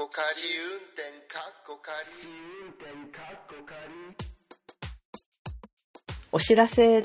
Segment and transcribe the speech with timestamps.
[0.00, 0.24] こ仮
[0.56, 1.94] 運転かっこ仮
[2.64, 3.76] 運転かっこ仮
[6.32, 7.04] お知らせ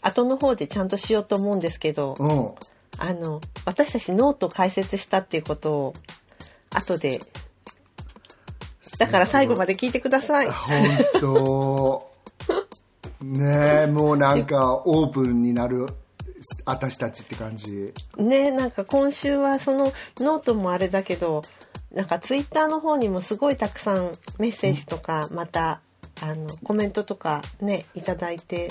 [0.00, 2.50] 後の方でちゃんとしようと思うんですけど、うん。
[2.98, 5.92] あの私たちノート解説したっていうことを
[6.74, 7.20] 後で
[8.98, 10.50] だから最後まで聞いてください。
[10.50, 12.10] 本当
[13.20, 15.90] ねえ、もうなんかオープンになる
[16.64, 17.94] 私たちって感じ。
[18.16, 21.44] ねなんか今週はそのノートもあれだけど
[21.94, 25.80] なんかツイッターの方にもすごいたくさんメッセージとか、また
[26.20, 28.70] あのコメントとかねいただいて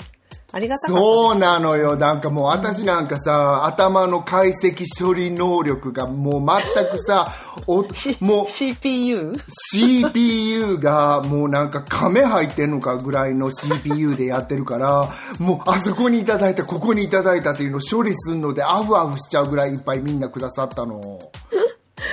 [0.54, 1.96] ありがたかったそうなのよ。
[1.96, 7.32] なんかもう私なんかさ、頭の解析処理能力がもう全くさ、
[7.66, 9.32] お しもう CPU?
[9.72, 15.08] CPU がもうなんか亀入ってんのかぐらいの CPU でやってるから、
[15.38, 21.18] もうあそこにいただいた、ここにいただいたっていうのを処理するのでアフアフしちゃうぐらいいっぱいみんなくださったの。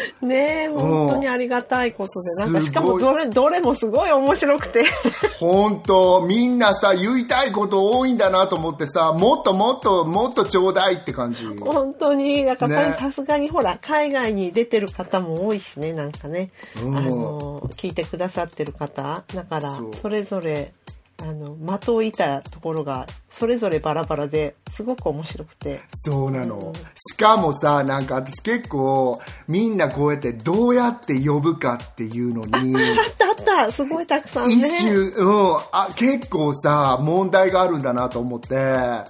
[0.21, 2.36] ねえ本当にありがたいことで。
[2.36, 4.86] なんかしかもどれどれもすごい面白くて。
[5.39, 11.45] 本当みんなさ、言いたいこと多いんだなと思ってさ、もっともっともっとちょうだいって感じ。
[11.45, 12.45] 本当に。
[12.45, 16.52] だからさすがにほら海外に出てる方も多いしねなんかね、
[16.84, 16.97] うん。
[16.97, 19.23] あの聞いてくださってる方。
[19.34, 20.73] だからそれぞれ
[21.22, 25.81] あの的を射たところがそれぞれバラバラですごく面白くて。
[25.89, 26.73] そうなの。
[26.95, 34.56] しかもさ、なんか私結構みんなこうやってどうやって呼ぶかっていうのに、あったあったすごいたくさんね。
[34.56, 38.56] 一周、うん、あ、結構さ、問題があるんだなと思って、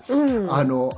[0.07, 0.51] うん。
[0.51, 0.91] あの、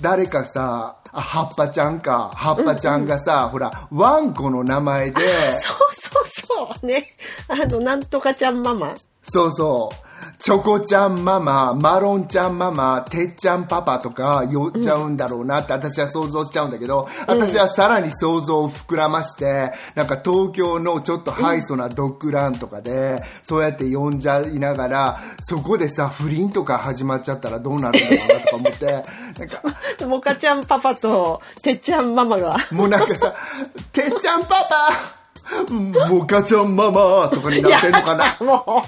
[0.00, 6.86] 誰かさ、あ葉っぱちゃんか、葉っぱちゃんがさ、ほら、ワンコの名前で、そうそうそう。
[6.86, 7.14] ね。
[7.48, 8.94] あのなんとかちゃんママ。
[9.22, 10.07] そうそう。
[10.38, 28.86] チョコちゃんママ、マロンちゃんママ、てっちゃんパパとか呼っちゃうんだろうなって私は想像しちゃうんだけど、私はさらに想像を膨らまして、なんか東京のちょっとハイソなドッグランとかで、そうやって呼んじゃいながら、そこでさ、不倫とか始まっちゃったらどうなるんだろうなとか思って、
[29.38, 32.56] なんか、モカちゃんパパとてっちゃんママが。
[32.70, 33.34] もうなんかさ、
[33.92, 35.18] てっちゃんパパ
[36.08, 38.36] モカちゃんママとかになってんのかな？
[38.40, 38.84] も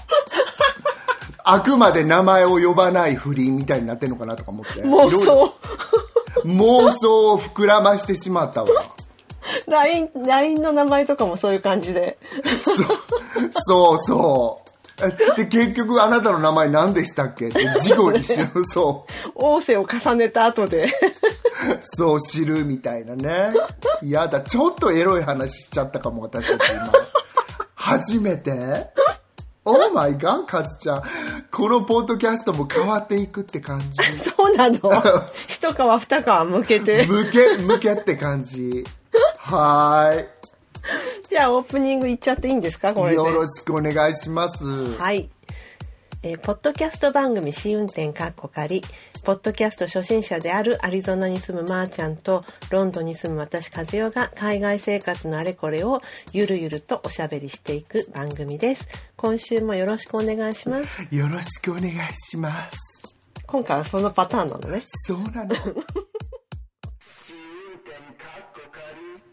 [1.45, 4.81] あくまで名前を呼ばない不倫みたいになってんのかなとか思って。
[4.81, 5.55] う妄想
[6.45, 8.69] 妄想を膨らましてしまったわ。
[9.67, 12.19] LINE, LINE の名前とかもそういう感じで。
[13.67, 14.71] そうそう。
[15.03, 17.49] えで、結局あなたの名前何でしたっけ？
[17.49, 19.33] って事後に知る、 そう。
[19.35, 20.93] 仰せを重ねた後で。
[21.95, 23.53] そう知るみたいなね。
[24.03, 26.93] やだ、ちょっとエロい話しちゃったかも、私たち今。
[27.75, 28.53] 初めて？
[29.65, 31.03] オーマイガン、カズちゃん。
[31.51, 33.89] このポッドキャストも変わっていくって感じ。
[34.25, 34.79] そうなの？
[35.49, 37.07] 一皮二皮向けて。
[37.07, 38.85] 向け、向けって感じ。
[39.39, 40.29] はーい。
[41.29, 42.95] じゃあオープニングいっちゃっていいんですか？
[42.95, 43.17] これで。
[43.17, 44.65] よろしくお願いします。
[44.97, 45.29] はい。
[46.23, 48.83] えーポッドキャスト番組試運転かっこ仮。
[49.23, 56.01] ポッドキャスト初心者であるアリゾナに住むまーちゃんとロンドンに住む私和代が海外生活のあれこれを
[56.33, 58.89] ゆるゆるとおしゃべりしていく番組です。
[59.17, 61.07] 今週もよろしくお願いします。
[61.15, 62.79] よろしくお願いします。
[63.47, 64.83] 今回はそのパターンなのね。
[65.07, 65.55] そうなの。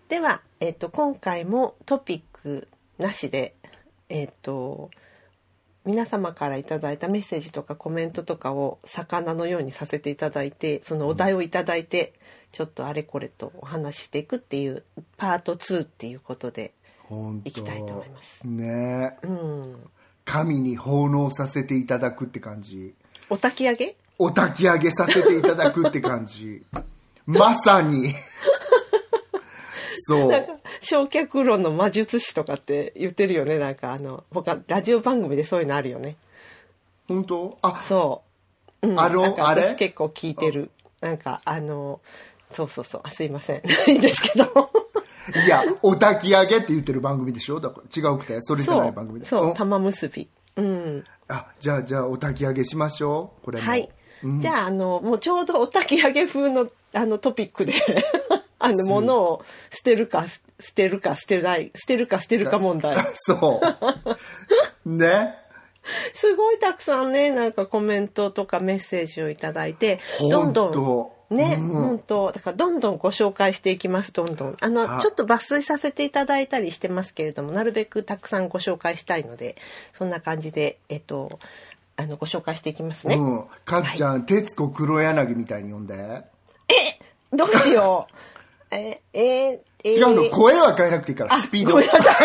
[0.10, 3.56] では、えっと、今回もトピックなしで、
[4.10, 4.90] えっと、
[5.88, 12.14] 皆様からいただいたメッセージとかコメントとかを魚のようにさせていただいてそのお題をいただいて
[12.52, 14.84] ちょっとあれこれとお話ししていくっていう
[15.16, 16.74] パート2っていうことで
[17.46, 19.90] いきたいと思いますねうん
[20.26, 22.94] 神に奉納させていただくって感じ。
[23.30, 23.96] お焚き上げ？
[24.20, 26.64] お焚き上げさせていただくって感じ。
[27.26, 28.14] まさに。
[30.08, 30.32] そう。
[30.32, 33.60] なんか焼却炉の魔術師とかって言ってるよね。
[33.60, 36.16] なんかあの他ラジオ番組でそういうのあるよね。
[37.08, 37.58] 本当？
[37.62, 38.24] あ、そ
[38.82, 39.62] う、うん、あのあれ？
[39.64, 40.72] 私結構聞いてる。
[41.02, 42.00] なんかあの
[42.52, 43.02] そうそうそう。
[43.04, 43.62] あすいません。
[43.88, 44.46] いいんですけど。
[45.46, 47.60] いや、お焚き上げって言ってる番組でしょ？
[47.60, 49.26] だから違うくて、それじゃそないう番組で。
[49.26, 49.54] そう。
[49.54, 50.30] 玉結び。
[50.56, 51.04] うん。
[51.28, 53.46] あ、じゃあ、じゃあ、お焚き上げしましょう。
[53.46, 53.68] これも。
[53.68, 53.90] はい、
[54.24, 54.40] うん。
[54.40, 57.74] じゃああのもうちょうどお焚き上げ風のあのトピックで
[58.60, 63.62] あの物を捨てるか捨てるか捨てない捨てるか捨てるか問題 そ
[64.86, 64.90] う。
[64.90, 65.36] ね。
[66.14, 79.58] すごいたくさんねなんかコメントとかメッセージをいただいてどんどんね、うん本当だからどんどんご紹介していきますどんどんあのあちょっと抜粋させていただいたりしてますけれどもなるべくたくさんご紹介したいので
[79.94, 81.40] そんな感じでえっと
[81.98, 83.46] あのご紹介していきますね、うん。
[83.66, 86.24] かずちゃん、徹子黒柳みたいに呼んで。
[87.34, 88.08] どうしよ
[88.72, 91.88] え、えー、えー、違うの、声は変えなくていいから、スピードごめん。
[91.88, 92.16] なさい。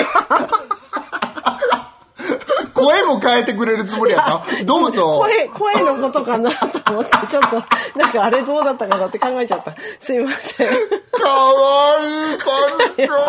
[2.74, 4.64] 声も変えてくれるつもりやった？
[4.64, 5.18] どうぞ。
[5.20, 7.62] 声、声のことかなと思って、ちょっと、
[7.96, 9.76] なんかあれどうだったかなって考えちゃった。
[10.00, 10.68] すいません。
[11.12, 12.50] かわいい、カ
[12.88, 13.14] ルちゃん。
[13.14, 13.20] あ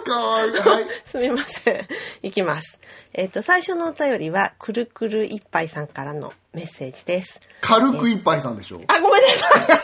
[0.00, 0.52] あ、かわいい。
[0.52, 0.84] はい。
[1.04, 1.86] すみません。
[2.22, 2.80] いきます。
[3.12, 7.40] えっ、と、最初のお便りは、くるくるいっぱいさんからのメッセージです。
[7.60, 8.80] 軽く一杯さんでしょ？
[8.88, 9.80] あ、ごめんなさい。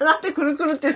[0.00, 0.94] なんでくるくるって。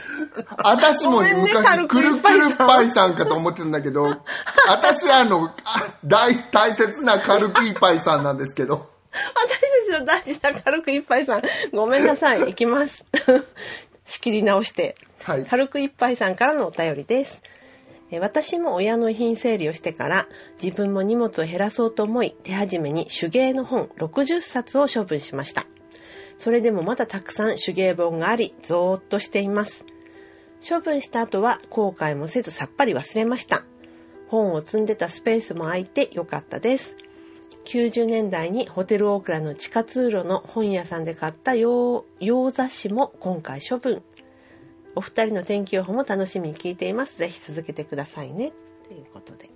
[0.64, 4.22] 私も昔、軽くくるくいっぱいさんるパイさんかと思ってたんだけど、
[4.69, 8.90] 私あの、あ大、大切な軽くいっぱいさんなんですけど。
[9.34, 9.60] 私
[9.90, 11.43] たちの大事な軽くいっぱいさん。
[11.72, 12.50] ごめんなさい。
[12.50, 13.04] いきます。
[14.04, 14.94] 仕切り直して。
[15.22, 17.43] はい軽くいっぱいさんからのお便りです。
[18.12, 20.28] えー私も親の遺品整理をしてから
[20.62, 25.66] 自分も荷物を減らそうと思い手始めに手芸の本60冊を処分しました。
[26.38, 29.85] それでもまだたくさん手芸本がありゾーッとしています。
[30.67, 33.65] 処分した後は後悔もせずさっぱり忘れました。
[34.29, 36.97] 本を積んでたスペースも空いてよかったです。
[37.65, 44.03] 90年代にホテルオークラの地下通路の本屋さんで買った洋洋雑誌も今回処分。
[44.94, 47.19] お二人の天気予報も楽しみに聞いています。
[47.19, 48.53] ぜひ続けてくださいね。
[48.89, 49.50] ということで。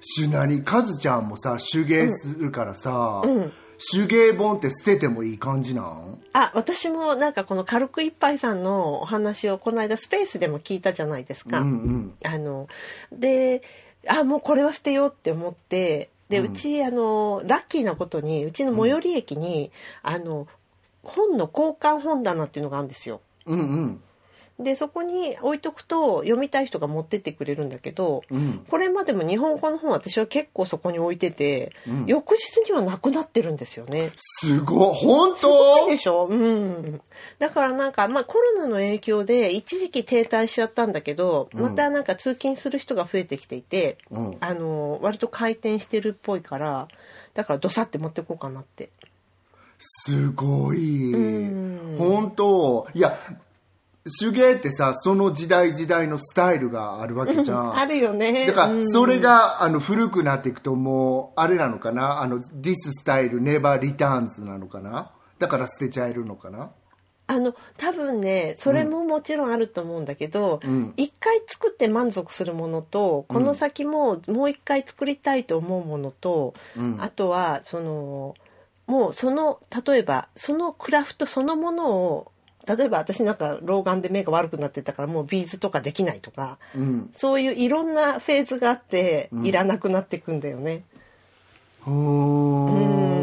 [0.00, 3.52] しなに、かずちゃんもさ、手芸するからさ、うん。
[3.92, 6.20] 手芸本って捨ててもいい感じなん？
[6.32, 11.60] あ、私もなんかこの軽くいっぱいさんのお話をこの間スペースでも聞いたじゃないですか。
[11.60, 12.14] うんうん。
[12.24, 12.68] あの、
[13.12, 13.62] で、
[14.08, 19.70] あ、もうこれは捨てようって思って、で、うち、あの、ラッキーなことに、うちの最寄り駅に、
[20.02, 20.48] あの、
[21.02, 23.20] 本の交換本棚っていうのがあるんですよ。
[23.46, 24.02] うんうん。
[24.58, 28.64] で、そこに置いとくと読みたい人が持ってってくれるんだけど、うん。
[28.70, 34.12] これまでも日本語の本私は結構そこに置いてて、うん翌日にはなくなってるんですよね。
[34.16, 35.86] すごい、本当？
[35.88, 36.26] でしょ？
[36.30, 37.00] うん。
[37.38, 44.36] だからなんか、まあコロナの影響で一時期停滞しちゃったんだけど、うんまたなんか通勤する人が増えてきていて、うん。
[44.40, 46.88] あの、割と回転してるっぽいから、
[47.34, 48.88] だからドサって持ってこうかなって。
[49.78, 51.12] すごい。
[51.12, 52.86] うん本当？
[52.94, 53.18] いや、
[54.20, 57.76] 手芸ってさ、その時代時代のスタイルがあるわけじゃん。
[57.76, 58.46] あるよね。
[58.46, 58.92] だから、うん。
[58.92, 62.22] それが、あの、古くなっていくと、もう、あれなのかな？
[62.22, 62.74] あの、this
[63.04, 65.10] style never returns なのかな？
[65.38, 66.70] だから捨てちゃえるのかな？
[67.28, 70.94] あの多分ねそれももちろんあると思うんだけど、うん。
[70.96, 77.02] 一回作って満足するものとこの先ももう一回作りたいと思うものと、うん。
[77.02, 78.36] あとはその
[78.86, 82.32] もうその例えばそのクラフトそのものを
[82.66, 87.10] 例えば私なんか老眼で目が悪くなってたからもうビーズとかできないとかうん。
[87.14, 90.82] そういういろんなフェーズがあってうんいらなくなってくんだよね。
[91.86, 91.92] うー。
[91.92, 93.15] うんん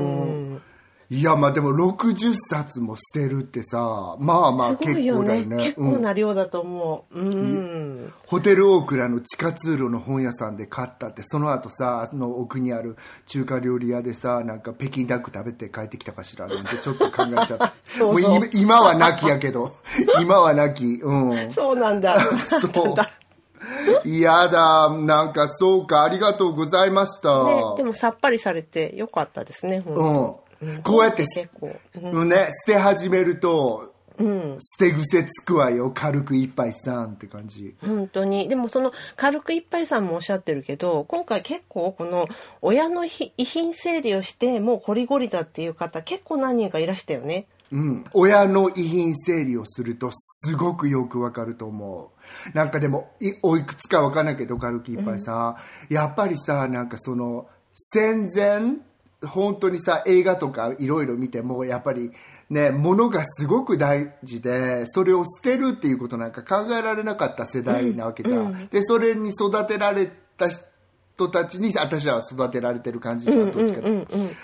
[1.13, 5.57] いや、まあでも60冊も捨てるってさ、まあまあ結構だよね。
[5.57, 7.19] 結構うんな量だと思う。
[7.19, 8.13] うん。
[8.25, 18.39] ホテルオークラの地下通路の本屋さんで買ったってその後さあの奥にある中華料理屋でさなんか北京ダック食べて帰ってきたかしらなんてちょっと考えちゃった そうそう。
[18.39, 19.75] もうい今は亡きやけど。
[20.19, 20.99] 今は亡き。
[21.03, 21.51] うん。
[21.51, 22.19] そうなんだ。
[22.59, 22.95] そう。
[24.03, 24.89] 嫌だ。
[24.89, 26.03] なんかそうか。
[26.03, 29.83] ありがとうございました、ね、でもさっぱりされてよかったですね。
[29.85, 30.33] うん、
[30.83, 31.75] こうやって結構。
[32.01, 32.11] うん。
[32.11, 32.35] うんね
[32.67, 35.91] 捨て始めるとうん、捨て癖つくわよ。
[35.91, 37.75] 軽く一杯さんって感じ。
[37.81, 38.47] 本当に。
[38.47, 42.27] でもその軽くいっぱいさんもおっしゃってるけど今回結構この
[42.61, 47.47] 親のひ遺品整理をしてもうゴリゴリだっていう方結構何人かいらしたよね。
[47.71, 52.11] うん、親の遺品整理をするとすごくよくわかると思
[52.53, 52.55] う。
[52.55, 55.57] なんかでもいおいくつかわかんないけどカルキいっぱいさ、
[55.89, 58.77] やっぱりさなんかその戦前
[59.25, 62.11] 本当にさ映画とかいろいろ見てもやっぱり
[62.49, 73.89] ね物がすごく大事でそれを捨てるっていうことなんか考えられなかった世代なわけじゃん、でそれに育てられた人たちに私らは育てられてる感じじゃんどっちかと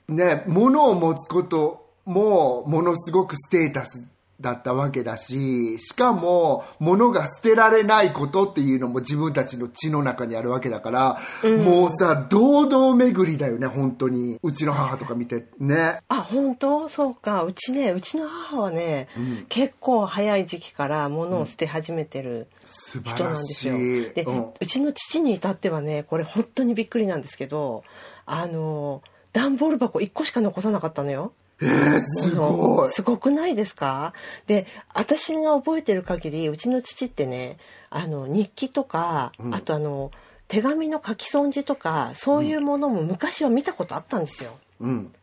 [0.08, 4.04] ね、物を持つこともものすごくステータス
[4.42, 14.40] だったわけだし、しかも物が捨てられないことっていうのも自分たちの血の中にあるわけだから、もうさ、堂々巡りだよね、本当に。
[14.42, 16.02] うちの母とか見てね。
[16.08, 16.88] あ本当？
[16.90, 19.08] そうかうちねうちの母はね、
[19.50, 23.78] 結構早い時期から物を捨て始めてる素晴人なんらしですよ。
[23.78, 24.14] い。
[24.14, 27.84] で、うんうちの父に至ってはねこれ本当にびっくりなんですけど
[28.26, 29.02] あの
[29.34, 31.34] 段ボール箱1個しか残さなかったのよ。
[31.60, 32.90] すごい。
[32.90, 34.14] すごくないですか？
[34.48, 37.58] で私が覚えてる限りうちの父ってね
[37.90, 40.12] あの日記とか、あとあの
[40.48, 44.58] 手紙の書き損じとかそういうものも昔は見たことあったんですよ。
[44.80, 45.14] うん。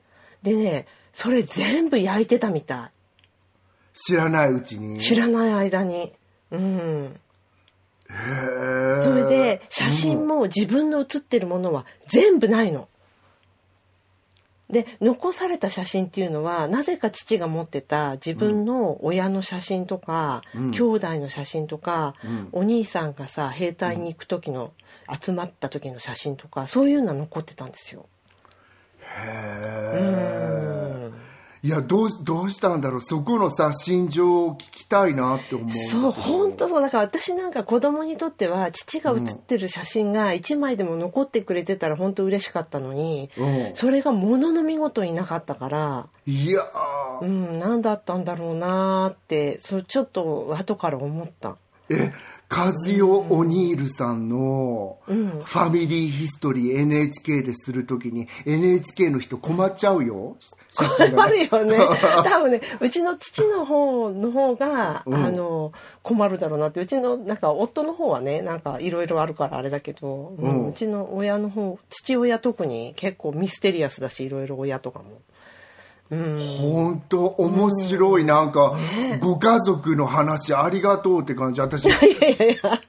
[0.42, 2.92] でねそれ全部焼いてたみた
[3.94, 4.98] 知らないうちに。
[4.98, 6.12] い知らない間に。
[6.50, 7.18] うん。
[8.08, 12.88] へーそれで、写真も自分の写ってるものは全部ないの。
[14.68, 24.73] で、残された写真っていうのは、なぜか父が持ってた自分の親の写真とか、うん兄弟の写真とか、うんお兄さんがさ、兵隊に行く時の、
[25.20, 28.06] 集まった時の写真とか、そういうのは残ってたんですよ。
[29.00, 30.37] へ。
[31.62, 33.00] いやどうどうしたんだろう。
[33.00, 35.70] そこのさ心情を聞きたいなって思う。
[35.70, 36.82] そう本当そう。
[36.82, 43.70] だから私なんか子供にとっては父が写ってる写真が1枚でも残ってくれてたら本当嬉しかったのに、うん。
[43.75, 47.25] それがものの見事になかったから、いやー。
[47.25, 51.56] うん、何だったんだろうなーってそうちょっと後から思った。
[51.88, 52.12] え
[52.48, 55.30] カズヨ・オニールさんのフうん。
[55.40, 60.36] ァミリーヒストリー NHK でするときに NHK の人困っちゃうよ。
[60.70, 61.78] 写真があるよね。
[62.24, 65.14] 多分ねうちの父の方の方が、うん。
[65.14, 65.72] あの
[66.02, 66.80] 困るだろうなって。
[66.80, 70.48] うちのなんか夫の方はねなんかいろいろあるからあれだけど、うん。
[70.48, 75.20] うんうちの親の方父親特に結構ミステリアスだしいろいろ親とかも。
[76.10, 78.76] うん本当面白いなんか
[79.20, 81.60] ご家族の話ありがとうって感じ。
[81.60, 82.80] 私いやいやいや。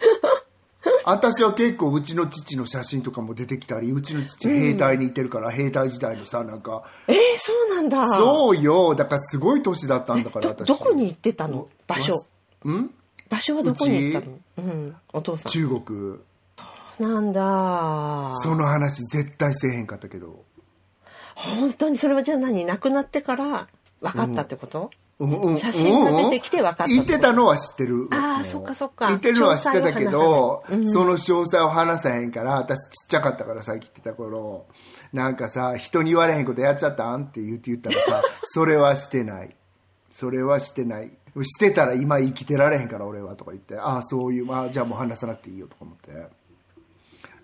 [1.06, 6.84] 私は結構うちの父の写真とかも出てきたりうちの父兵隊にいてるから、兵隊時代のさなんか。
[7.08, 8.18] えー、そうなんだ。
[8.18, 8.94] そうよ。
[8.94, 10.68] だからすごい年だったんだから私。
[10.68, 11.68] どどこに行ってたの？
[11.88, 12.26] 場所。
[12.66, 12.90] ん？
[13.30, 14.38] 場所はどこに行ったの？
[14.58, 14.96] うん。
[15.14, 15.52] お父さん。
[15.52, 16.20] 中国。
[17.00, 18.30] なんだ。
[18.42, 20.44] その話絶対せえへんかったけど
[21.38, 22.66] 本当にそれはじゃあ何？
[22.66, 23.68] 亡くなってから
[24.02, 24.90] 分かったってこと、
[25.20, 25.42] うん。
[25.42, 25.58] うん。
[25.58, 28.08] 写真が出てきて分かった言ってたのは知ってる。
[28.12, 29.08] あーもうそっかそっか。
[29.10, 34.66] 言ってるのは知ってたけど、うんその詳細を話さへんから私ちっちゃかったからさっき言ってた頃。
[35.14, 37.26] なんかさ人に言われへんことやっちゃったん？
[37.26, 39.56] って言って言ったらさ それはしてない。
[40.12, 41.12] それはしてない。
[41.44, 43.36] してたら今生きてられへんから俺は。
[43.36, 43.78] とか言って。
[43.78, 45.68] ああそういうまあじゃあもう話さなくていいよ。
[45.68, 46.12] とか思って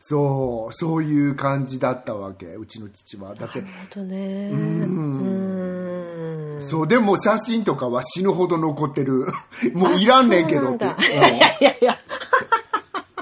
[0.05, 3.35] そうそういう感じだったわけうちの父は。
[3.35, 4.49] だってなるほどね。
[4.51, 6.57] うん。
[6.59, 9.27] そうでも写真とかは死ぬほど残ってる。
[9.73, 10.73] もういらんねんけど。
[10.73, 11.97] っていやいやいや。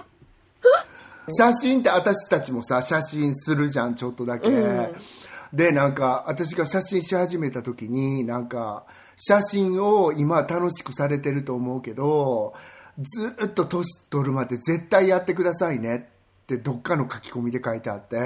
[1.30, 4.50] 写真って私たちもさ写真するじゃんちょっとだけ、
[5.54, 12.56] でなんか私が写真し始めた時になんか写真を今楽しくされてると思うけど
[12.98, 16.11] ずっと年取るまで絶対やってくださいね
[16.56, 18.18] ってどっかの書き込みで書いてあって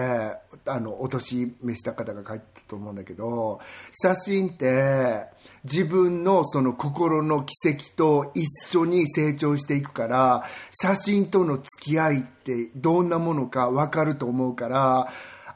[0.65, 3.59] あのお年召した方が書いてたと思うんだけど
[3.91, 5.25] 写真って
[5.63, 15.07] 自分のその心の軌跡と一緒に成長していくから写真との付き合いってどんなものか分かると思うから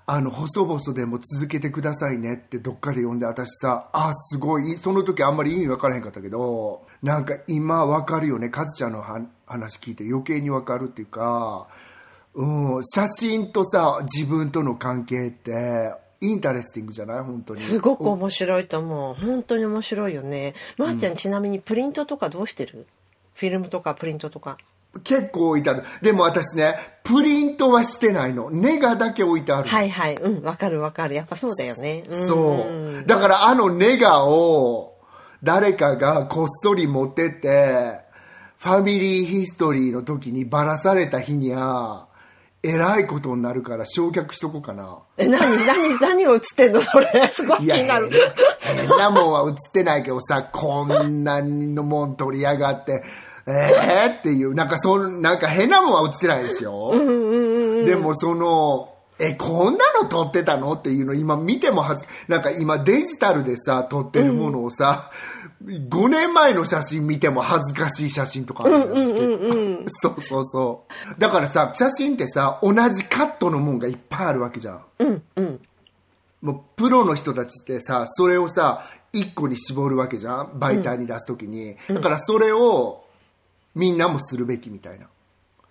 [0.05, 11.67] あの細々でも続けてくださいねってどっかで読んで私さあすごいその時あんまり意味分からへんかったけどなんか今分かるよねカズちゃんの話聞いて余計に分かるっていうか、
[12.39, 17.24] うん、写真とさ自分との関係って interesting じゃない？
[17.24, 17.62] 本当に。
[17.62, 19.13] すごく面白いと思う。
[19.13, 20.53] 本当に面白いよね。
[20.77, 22.88] まー、ちゃんちなみにプリントとかどうしてる？
[23.34, 24.58] フィルムとかプリントとか。
[25.03, 25.84] 結構置いてある。
[26.01, 28.50] でも私ねプリントはしてないの。
[28.50, 30.15] ネガだけ置いてあるはいはい。
[30.15, 31.15] うんわかるわかる。
[31.15, 32.01] やっぱそうだよね。
[32.01, 32.27] ん。
[32.27, 33.05] そう。
[33.05, 34.98] だからあのネガを
[35.43, 38.00] 誰かがこっそり持ってって、
[38.58, 42.08] ファミリーヒストリーの時にばらされた日には、
[42.61, 44.99] えらいことになるから焼却しとこうかな。
[45.17, 46.81] え何何何が映ってんの？
[46.81, 47.31] それ。
[47.33, 48.09] すごい気になる。
[48.59, 53.03] 変なもんは映ってないけどさ、こんなのもん取りやがって、
[53.47, 56.91] えーっていう、なんかそん、なんか変なもんは映ってないですよ。
[57.85, 60.73] でもその、え、こんなの撮ってたの？
[60.73, 65.11] っていうの今見てもはず、なんか今デジタルでさ、撮ってるものをさ、
[65.63, 69.37] 5年前の写真見ても恥ずかしい写真とかあるんですけど。
[70.01, 70.85] そうそうそ
[71.17, 71.19] う。
[71.19, 74.83] だからさ、写真ってさ、同じカットのもんがいっぱいあるわけじゃん。
[74.99, 75.61] うんうん。
[76.41, 80.51] もうプロの人たちってさそれをさ一個に絞るわけじゃん。
[80.57, 83.03] 媒体に出す時に、だからそれを
[83.75, 85.07] みんなもするべきみたいな。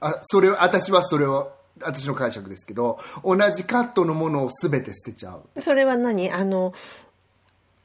[0.01, 5.63] あそれを私はそれを私の解釈ですけど同じカットのものを全て捨てちゃう。
[5.63, 6.31] それは何？
[6.31, 6.75] あの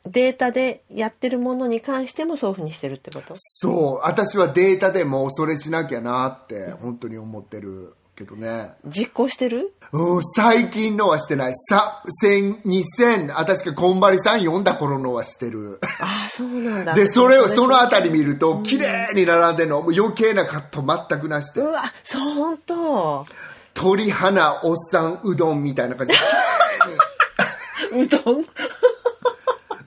[0.05, 3.35] データでやってるものに関してもそういうふうにしてるってこと？
[3.37, 4.07] そう。
[4.07, 8.73] 私はデータでもそれしなきゃなって本当に思ってるけどね。
[8.85, 9.73] 実行してる？
[9.93, 11.53] うん、最近のはしてない。
[11.69, 15.79] さ千2000私がこんばりさん読んだ頃のはしてる。
[16.01, 16.93] ああそうなんだ。
[16.95, 21.61] で、それを、そのあたり見ると、綺麗に並んでんの、もう余計なカット全くなしで。
[21.61, 23.25] う、わそう本当。
[23.73, 26.19] 鳥花おっさんうどんみたいな感じで、
[28.03, 28.45] うどん？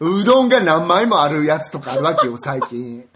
[0.00, 3.07] うどんが何枚もあるやつとかあるわけよ、最近。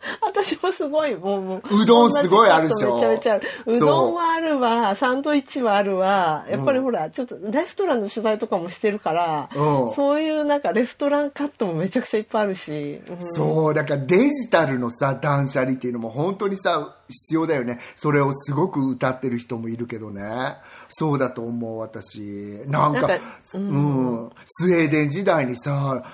[0.22, 1.86] 私もすごいもうもう。
[1.86, 2.94] どんすごいあるでしょ。
[2.94, 3.48] めちゃめちゃある。
[3.66, 6.46] うどんはあるわサンドイッチはあるわ。
[6.48, 17.80] やっぱりほら、ちょっとレストランの取材とかもしてるから、うん、そういうなんかレストランカットもめちゃくちゃいっぱいあるし、うん、そうだからデジタルのさ断捨離っていうのも本当にさ必要だよね。
[17.96, 20.56] それをすごく歌ってる人もいるけどね。
[20.88, 22.62] そうだと思う私。
[22.66, 23.08] なんか
[23.54, 26.04] うん、うん、スウェーデン時代にさ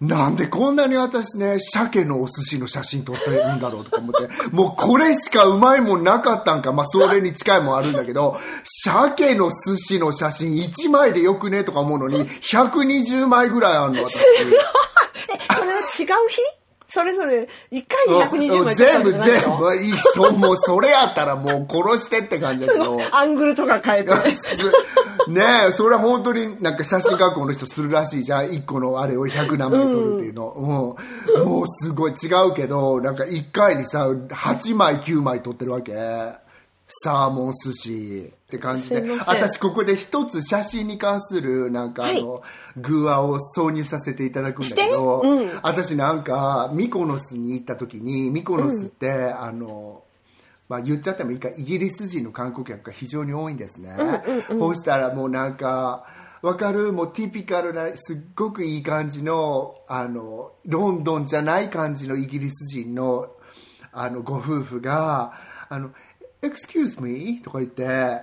[0.00, 14.18] なんでこんなに私ね、鮭のお寿司の写真撮ってるんだろうとか思って、もうこれしかうまいもんなかったんか、まあそれに近いもんあるんだけど、鮭の寿司の写真1枚でよくねとか思うのに、120枚ぐらいあるの私。
[14.18, 14.22] え、
[15.52, 16.40] それは違う日？
[16.88, 19.22] それぞれ1回に120枚全部全
[19.58, 22.98] 部いい人もうそれやったらもう殺してって感じだけど。
[23.12, 24.10] アングルとか変えて。
[25.28, 28.46] ねえそれは本当になんか写真学校の人するらしいじゃん。
[28.46, 32.12] 1個のあれを100何メートルっていうの、うん、もうすごい。
[32.12, 35.92] 違うけどなんか1回にさ8枚9枚撮ってるわけ
[36.88, 39.04] サーモン寿司って感じで。
[39.26, 42.42] 私ここで一つ写真に関するなんかあの、はい、
[42.80, 50.02] グアを挿入させていただくんだけど、うん、私なんかミコノスに行った時にミコノスって、うん、あの
[50.68, 53.96] まあ、言っちゃってもいいかイギリス人の観光客が非常に多いんですね、
[54.50, 56.04] うん、そうしたらもうなんか
[56.42, 56.92] わかる？
[56.92, 63.30] もうティピカルなすっごくいい感じのあのロンドンじゃない感じのイギリス人の
[63.92, 65.32] あのご夫婦が
[65.68, 65.90] あの
[66.42, 67.40] excuse me?
[67.42, 68.20] とか言って、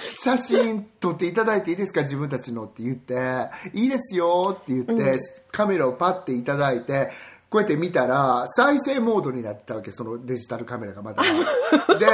[0.00, 2.02] 写真撮っていただいていいですか？
[2.02, 5.18] 自分たちのって言って、いいですよって言って、うん、
[5.50, 7.10] カメラをパッていただいて、
[7.50, 11.22] こうやって見たら、再生モードになったわけ、そのデジタルカメラがまだ。
[11.98, 12.06] で、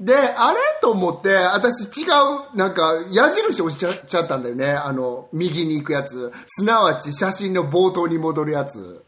[0.00, 0.58] で、あれ？
[0.80, 4.70] と思って、私違う、なんか、矢印押しちゃったんだよね。
[4.70, 6.32] あの、右に行くやつ。
[6.46, 9.04] すなわち写真の冒頭に戻るやつ。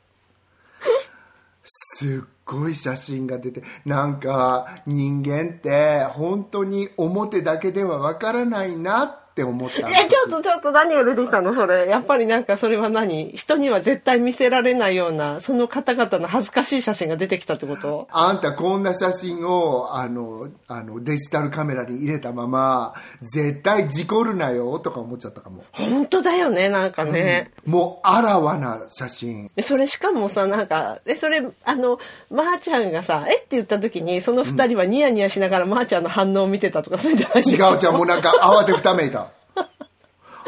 [2.02, 9.88] すっごい写真が出てなんか人間って本当に表だけではわからないなってって思った。
[9.88, 11.54] えちょっとちょっと何が出てきたの？
[11.54, 11.88] それ。
[11.88, 13.32] やっぱりなんかそれは何？
[13.32, 18.08] 人には絶対見せられないようなその方々の恥ずかしい写真が出てきたってこと？
[18.12, 25.64] あんたこんな写真をあのあのデジタルカメラに入れたまま絶対事故るなよとか思っちゃったかも。
[25.72, 29.50] 本当だよねなんかね、うん、もうあらわな写真。
[29.62, 31.98] それしかもさなんかえそれあの
[32.30, 33.36] まー、あ、ちゃんがさえ？
[33.36, 39.31] って言った時にその二人はニヤニヤしながらまー、あ、ちゃんの反応を見てたとかそういうんじゃない違う違うもうなんか慌てふためいた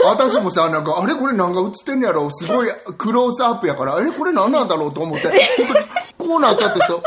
[0.03, 5.29] 私もさ、なんか、あれこれなんか映ってんやろすごいクローズアップやから、あれこれ何なんだろうと思って、
[6.19, 7.01] こうなっちゃってさ、あれ？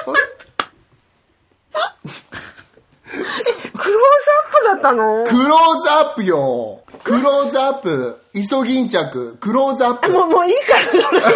[3.78, 5.24] クローズアップだったの？
[5.26, 6.82] クローズアップよ。
[7.04, 8.20] クローズアップ。
[8.34, 9.38] イソギンチャク。
[9.40, 10.10] クローズアップ。
[10.12, 11.22] もう、もういいから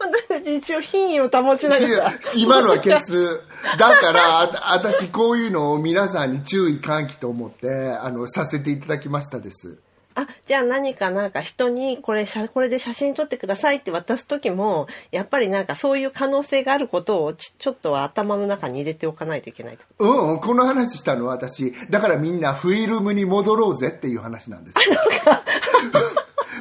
[0.00, 2.12] 私たち一応品位を保ちながら。
[2.34, 3.40] 今のは消す。
[3.78, 7.68] だから、あ私こういうのを皆さんに注意喚起と思って、
[8.00, 9.78] あの、させていただきましたです。
[10.16, 24.76] あ、じゃあ何かなんか人にこれ、これで写真撮ってくださいって渡す時も、やっぱりなんかそういう可能性があることをちちょっとは頭の中に入れておかないといけないうん、この話したのは私、だからみんなフィルムに戻ろうぜっていう話なんです。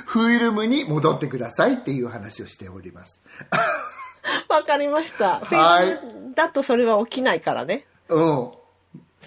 [0.05, 3.19] フィルムに戻ってくださいっていう話をしております。
[4.49, 5.39] わかりました。
[5.39, 5.99] はい。
[6.35, 7.85] だとそれは起きないからね。
[8.09, 8.51] うん。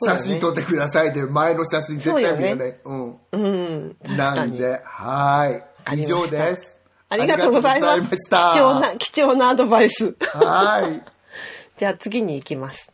[0.03, 2.81] 写真撮ってくださいで、前の写真絶対見るね。
[2.85, 3.17] うん。
[3.33, 3.97] うん。
[4.17, 5.51] なんで、は
[5.95, 6.01] い。
[6.03, 6.77] 以上です。
[7.09, 8.53] ありがとうございました。
[8.53, 10.17] 貴重な、貴重なアドバイス。
[10.21, 11.03] はい。
[11.77, 12.91] じゃあ次に行きます。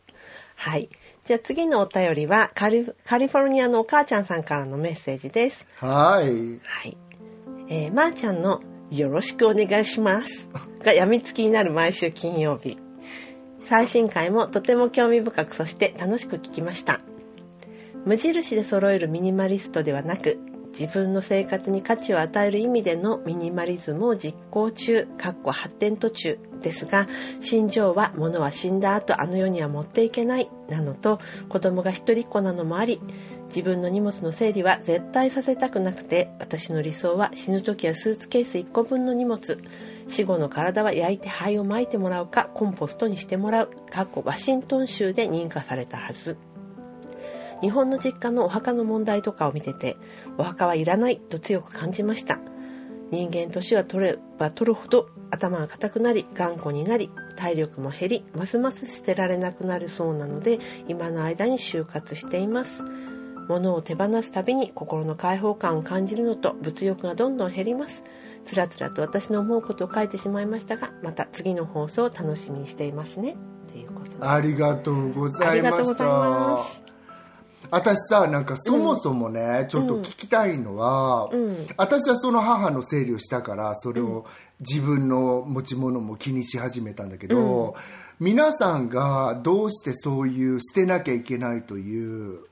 [0.55, 0.89] はい。
[1.25, 5.65] じゃあ次のお便りはカリカリフォルニアのお母ちゃんさんからのメッセージです。
[5.77, 6.59] はい。
[6.63, 6.97] はい。
[7.69, 8.61] えー、まー、あ、ちゃんの
[8.91, 10.47] よろしくお願いします
[10.83, 12.77] がやみつきになる毎週金曜日。
[13.67, 16.99] 最新回もとても興味深くそして楽しく聞きました。
[18.05, 20.37] 無印で揃えるミニマリストではなく
[20.77, 27.07] 自分の生活に価値を与える意味でのミニマリズムを実行中かっこ発展途中ですが
[27.39, 32.99] 心情は物は死んだ後あの世には持っていけないなのと子供が一人っ子なのもあり
[33.55, 39.61] 自分の荷物の整理は絶対させたくなくて私の理想は死ぬ時はスーツケース1個分の荷物。
[40.07, 46.35] 死後の体は焼いて灰をまいてもらうかコンポストにしてもらうかっこワシントン州で認可されたはず。
[47.61, 49.97] 日本の実家のお墓の問題とかを見てて
[50.39, 52.39] お墓はいらないと強く感じました。
[53.11, 62.83] 人間年は取れば取るほど頭が硬くなり頑固になり体力も減りますます捨てられなくなるそうなので今の間に就活しています。
[63.47, 68.03] 物を手放すたびに心の解放感を感じるのと物欲がどんどん減ります。
[68.45, 73.35] つらつらと私の思うことを書いてしまいましたがまた次の放送を楽しみにしていますね。
[73.67, 74.25] っていうことで。
[74.25, 76.63] ありがとうございました。
[76.63, 76.83] す
[77.71, 81.67] 私さなんかそもそもね、ちょっと聞きたいのは、うん。
[81.77, 84.25] 私はその母の整理をしたからそれを
[84.59, 87.75] 自分の持ち物も気にし始めたんだけど、
[88.19, 92.45] 皆さんがどうしてそういう捨てなきゃいけないという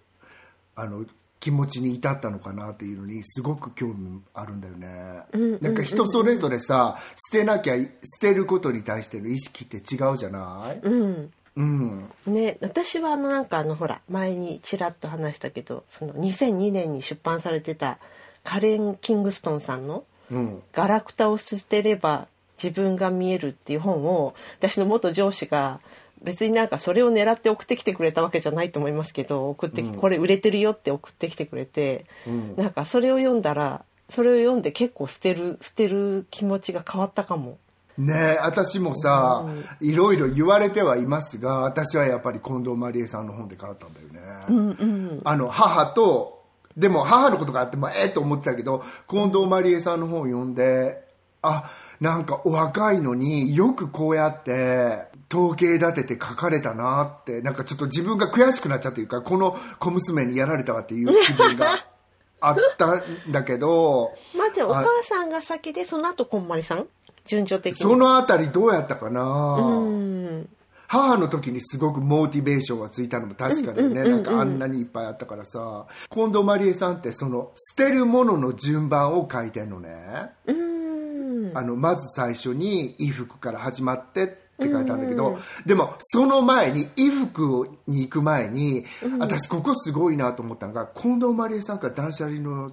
[0.75, 1.05] あの
[1.39, 6.99] 気持ちに至ったのかなっていうのにすごく興味あるんだよね、なんか人それぞれさ
[7.31, 10.79] 捨てなきゃ捨てることに対しての意識って違うじゃない？
[10.83, 11.31] うん。
[11.55, 12.11] うん。
[12.27, 17.97] ね、私はあのなんかあのほら前にちらっと話したけどその2002年に出版されてた
[18.43, 22.27] カレン・キングストンさんのうん「ガラクタを捨てれば
[22.61, 25.81] 自分が見える」っていう本を私の元上司が
[26.23, 32.55] 別になんかそれを狙って送ってきてくれたわけじゃないと思いますけど送ってき、これ売れてるよって送ってきてくれて、うん。
[32.55, 37.57] なんかそれを読んだらそれを読んで結構捨てる捨てる気持ちが変わったかも。
[37.97, 39.45] ねえ私もさ、
[39.81, 46.41] いろいろ言われてはいますが私はやっぱり近藤麻理恵さんの本で変わったんだよね、あの母と
[46.77, 51.03] でも母のことがあってもええと思ってたけど近藤麻理恵さんの本を読んで
[51.41, 61.85] あなんかお若いのによくこうやって統計立てて書かれたなってなんかちょっと自分が悔しくなっちゃうというかこの小娘にやられたわっていう気分が
[62.41, 66.87] あったんだけどまあじゃあお母さんが先でその後こんまりさん？
[67.25, 67.79] 順序的に。
[67.79, 70.49] そのあたりどうやったかな、うん。
[70.87, 75.85] 母の時にすごくモチベーションがついたのも確かだよね、なんかあんなにいっぱいあったからさ。
[76.11, 81.51] 近藤麻理恵さんってその捨てるものの順番を書いてんのね、うん。
[81.53, 88.85] あのまず最初に衣服から始まってって書いたんだけど、でもその前に衣服に行く前に、
[89.19, 92.71] 私ここすごいなと思ったのが近藤麻理恵さんか断捨離の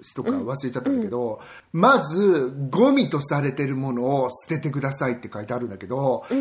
[0.00, 1.40] 人か忘れちゃったんだけど、
[1.72, 6.34] まずゴミとされてるものを捨ててくださいって書いてあるんだけど、え？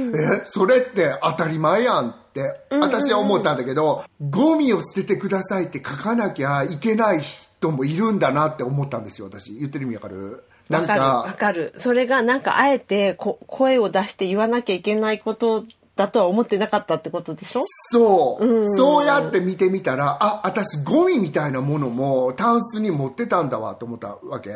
[0.51, 9.53] それって当たり前やんって私は思ったんだけど、ゴミを捨ててくださいって書かなきゃいけない人もいるんだなって思ったんですよ私。
[9.55, 10.43] 言ってる意味わかる？
[10.69, 11.73] なんわかるわかる。
[11.77, 15.63] それがなんかあえてこ声を出して言わなきゃいけないこと
[15.95, 17.61] だとは思ってなかったってことでしょ？
[17.91, 24.53] そう、そうやって見てみたらあ私ゴミみたいなものもタンスに持ってたんだわと思ったわけ。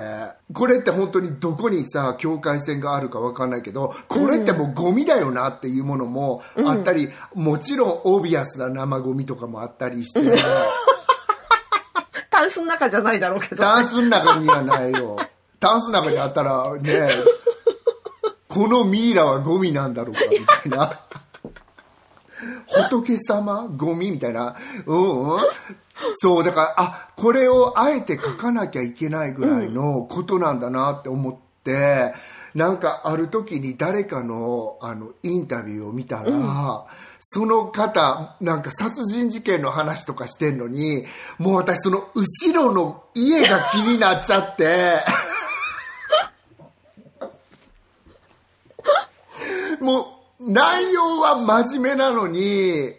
[0.53, 10.19] これって本当にどこにさ境界線があるか分かんないけどこれってもうゴミだよなっていうものもあったり、もちろんオビアスな生ゴミとかもあったりして。
[12.31, 13.63] タンスの中じゃないだろうけど。
[13.63, 15.17] タンスの中にはないよ
[15.59, 17.09] タンスの中にあったらね
[18.47, 20.99] このミイラはゴミなんだろうかみたいな。
[22.67, 24.55] 仏様ゴミみたいな。
[24.85, 25.39] うんうん。
[26.21, 32.13] そうだからあこれをあえて書かなきゃいけないぐらいのことなんだなって思って、
[32.55, 36.85] なんかある時に誰かのあのインタビューを見たら、
[37.19, 41.05] その方なんか殺人事件の話とかしてんのに
[41.37, 45.03] もう私その後ろの家が気になっちゃって
[49.81, 52.93] もう内容は真面目なのに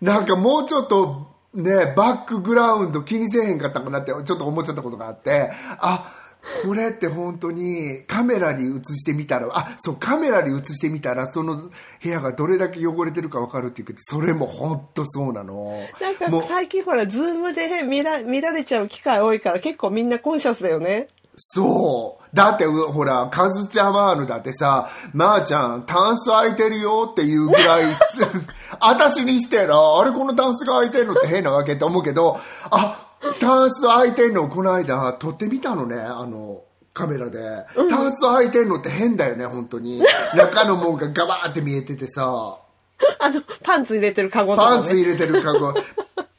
[0.00, 6.18] なんかもうちょっとねバックグラウンド気にせえへんかったかなってちょっと思っちゃったことがあってあ
[6.64, 11.70] これって本当にカメラに映してみたらあそうカメラに映してみたらその
[12.02, 15.80] 部屋がどれだけ汚れてるか分かるっていうけどそれも本当そうなの。
[16.00, 22.36] なんか最近ほらズームで見ら見られちゃう機会多いから結構みんな conscious だよねそう。
[22.36, 27.84] だって、うほら、カズちゃまーぬだってさ、まー、ちゃん、タンス空いてるよっていうぐらい、
[28.80, 32.38] 私にしてら、あれこのタンスが空いてんのって変なわけって思うけど、
[32.70, 36.62] あ、タンス空いてんのこの間撮ってみたのね、あの、
[36.94, 37.40] カメラで。
[37.88, 40.02] タンス空いてんのって変だよね、本当に。
[40.34, 42.58] 中のもんがガバーって見えててさ、
[43.18, 45.74] あのパンツ入れてるカゴとかねパンツ入れてるカゴ。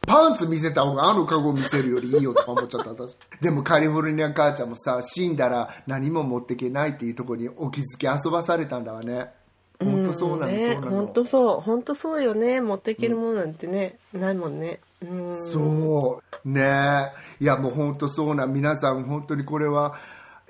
[0.05, 3.17] パンツ見せた方があのカゴ見せるよりいいよとか思っちゃった私。
[3.41, 9.31] でもカリフォルニア母ちゃんもさ死んだら何も持ってけないっていうところにお気づき遊ばされたんだわね。
[9.79, 10.91] 本当そうなの、ねそうなの。
[10.91, 11.59] 本当そう。
[11.59, 14.79] 本当そうよね持っていけるものなんてね、ないもんね。
[15.01, 15.51] うん。
[15.51, 16.49] そう。
[16.49, 17.11] ね。
[17.39, 18.45] いやもう本当そうな。
[18.45, 19.95] 皆さん本当にこれは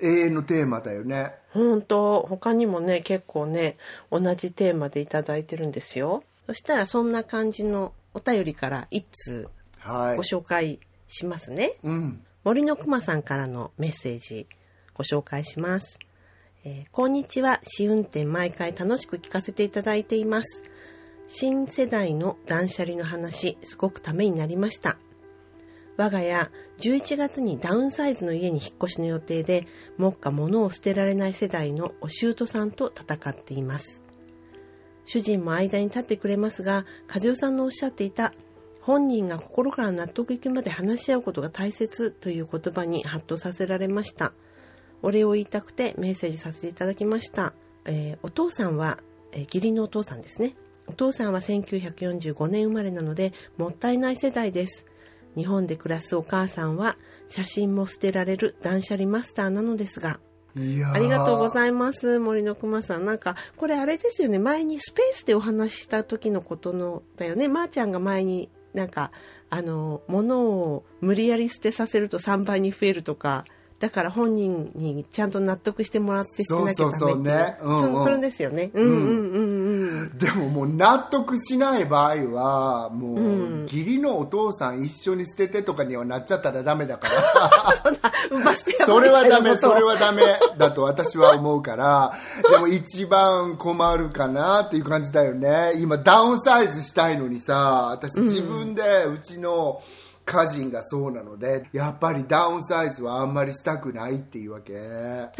[0.00, 1.32] 永遠のテーマだよね。
[1.52, 2.26] 本当。
[2.28, 3.76] 他にもね結構ね
[4.10, 6.22] 同じテーマでいただいてるんですよ。
[6.46, 9.48] そしたらそんな感じのお便りから一通
[9.78, 10.16] はい。
[10.16, 12.24] ご紹介しますね、うん。
[12.42, 14.46] 森のくまさんからのメッセージ
[14.94, 15.98] ご紹介します、
[16.64, 17.60] えーこんにちは。
[17.64, 20.62] 試運転毎回楽しく聞かせていただいています。
[21.26, 24.96] 新世代の断捨離の話すごくためになりました。
[25.96, 34.02] 我が家11月にダウンサイズの家に引っ越しの予定で目下物を捨てられない世代のお舅さんと戦っています
[35.04, 38.32] 主人も間に立ってくれますが和代さんのおっしゃっていた
[38.80, 44.34] 本人が心から納得いくまで話し合うことが大切という言葉にハッとさせられました。
[45.02, 47.52] お礼を言いたくてメッセージさせていただきました、
[47.84, 48.98] えー、お父さんは、
[49.32, 50.54] えー、義理のお父さんですね。
[50.86, 54.84] お父さんは1945年生まれなのでもったいない世代です。
[55.34, 56.96] 日本で暮らすお母さんは
[57.28, 60.20] 写真も捨てられる断捨離マスターなのですが
[60.56, 63.04] ありがとうございます森の熊さん。
[63.04, 64.38] なんかこれあれですよね。
[64.38, 67.48] 前にスペースでお話しした時のことのだよね。
[67.48, 69.10] まー、あ、ちゃんが前になんか
[69.50, 73.44] あの物を無理やり捨てさせると3倍に増えるとか。
[73.80, 76.98] だから本人にちゃんと納得してもらって捨てなきゃダメっていう。
[76.98, 79.53] そうそうね、うんうん、それですよね、うんうんうんうん、
[80.14, 87.94] でももう納得しない場合はもう、うん、義理のお父さん一緒に捨ててとかにはなっちゃったらダメだから。
[88.86, 90.22] それはダメそれはダメ
[90.58, 92.12] だと私は思うから。
[92.50, 95.72] でも一番困るかなっていう感じだよね。
[95.76, 104.74] 今ダウンサイズしたいのにさ私自分でうちの、うん家人がそうなのでやっぱりダウンサイズはあんまりしたくないっていうわけ。
[104.76, 105.30] あえ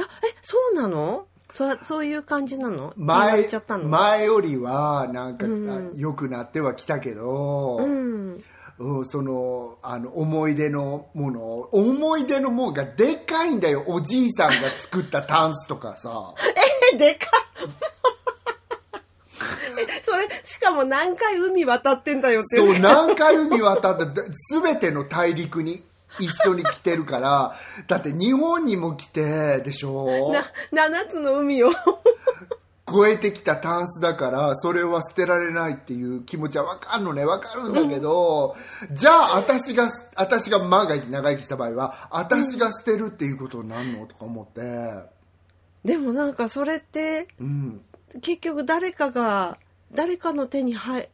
[0.43, 1.27] そうなの？
[1.55, 2.93] そそういう感じなの？
[2.97, 3.49] 前
[3.85, 8.43] 前よりはなんか、うん、良くなってはきたけど、うん。
[8.77, 11.41] うん、そのあの思い出のもの
[11.71, 13.85] 思い出のものがでかいんだよ。
[13.87, 16.35] おじいさんが作ったタンスとかさ。
[16.93, 17.31] えでか
[20.03, 22.57] それ、しかも何回海渡ってんだよって。
[22.57, 25.85] そう、何回海渡って、すべての大陸に
[26.19, 27.55] 一緒に来てるから、
[27.87, 30.33] だって日本にも来て、でしょ？
[30.73, 31.71] な、7つの海を。
[32.87, 38.55] 超えてきたタンスだから、それは捨てられないっていう気持ちはわかるのね、わかるんだけど、
[38.89, 44.07] うん、じゃあ私が、私が万が一長生きした場合は、私が捨てるっていうことになるの？
[44.07, 45.15] とか思って。
[45.83, 47.81] でもなんかそれって、うん、
[48.21, 49.59] 結局誰かが
[49.93, 51.09] 誰かの手に入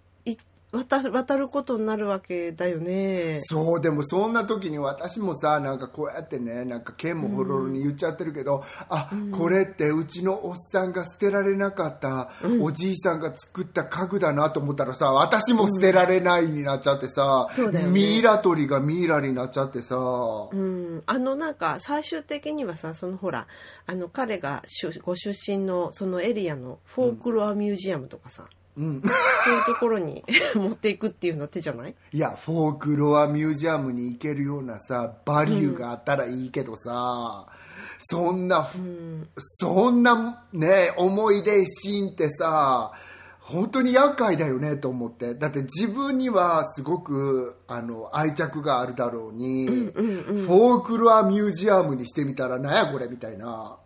[0.72, 3.40] 渡渡ることになるわけだよね。
[3.42, 12.30] そうでもそんな時に私もさなんかこうやってねなんか剣もほろろに言っちゃってるけど、うん、あ、うん、これってうちのおっさんが捨てられなかった、
[12.61, 17.72] おじいさんが作った家具だなと思ったらさ私も捨てられないになっちゃってさ、うん。
[17.72, 23.48] ね、ミイラ取りがミイラになっちゃってさ、うん、あのなんか最終的にはさそのほら
[23.87, 24.62] あの彼が
[25.02, 31.94] ご出身のそのエリアのフォークロアミュージアムとかさ、うん、そういうところに 持っていくっていうのは手じゃない？
[32.12, 37.54] いやフォークロアミュージアムに行けるようなさバリューがあったらいいけどさ、うん、
[38.00, 42.92] そんな、うん、そんなね思い出シーンってさ
[43.40, 45.35] 本当に厄介だよねと思って。
[45.35, 53.76] だって自分にはすごくあの愛着があるだろうに、うんうんうん、フォークロアミュージアムにしてみたらなんやこれみたいな。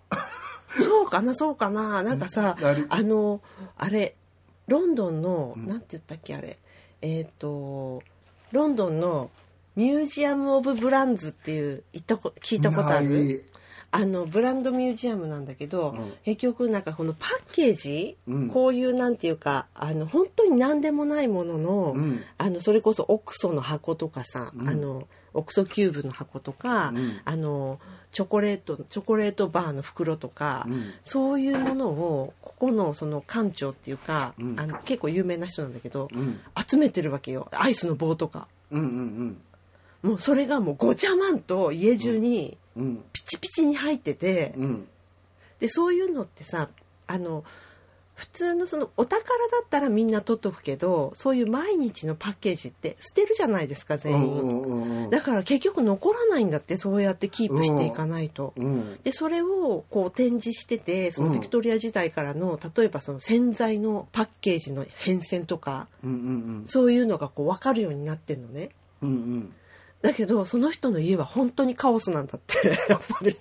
[0.77, 2.03] そうかなそうかな。
[2.03, 2.57] なんかさ
[2.91, 3.41] あの
[3.79, 4.17] あれ
[4.69, 6.59] ロンドンの、うん、なんて言ったっけあれ。
[7.03, 8.03] えっ、ー、と
[8.53, 9.31] ロンドンの
[9.77, 13.45] ミュージアム・オブ・ブランズっていう行ったこ聞いたことある？
[13.91, 26.93] あのブランドミュージアムなんだけど、うん、結局なんかこのパッケージ、うん、こういうなんていうかあの本当に何でもないもののうん、あのそれこそオクソの箱とかさ、あのオクソキューブの箱とか、
[27.25, 27.79] あの
[28.13, 30.67] チョコレートチョコレートバーの袋とか、
[31.05, 36.09] そういうものをここのその館長っていうか、あの結構有名な人なんだけど、
[36.69, 37.49] 集めてるわけよ。
[37.53, 38.49] アイスの棒とか。
[38.71, 40.11] うんうんうん。
[40.11, 42.59] もうそれがもうごちゃまんと家中に
[43.13, 44.89] ピチピチに入ってて、うん、
[45.61, 46.69] でそういうのってさ
[47.07, 47.45] あの
[48.15, 66.21] 普通のそのお宝だったらみんな取っとくけどそういう毎日のパッケージって捨てるじゃないですか全員、だから結局残らないんだってそうやってキープしていかないと、うん、でそれをこう展示しててそのビクトリア時代からの例えばその洗剤のパッケージの変遷とか、うんうんう
[66.63, 68.71] ん、そういうのがこう分かるようになってんのね、
[69.03, 69.55] うんうん。
[70.03, 73.37] だけどその人の家は本当にカオスなんだって やっぱり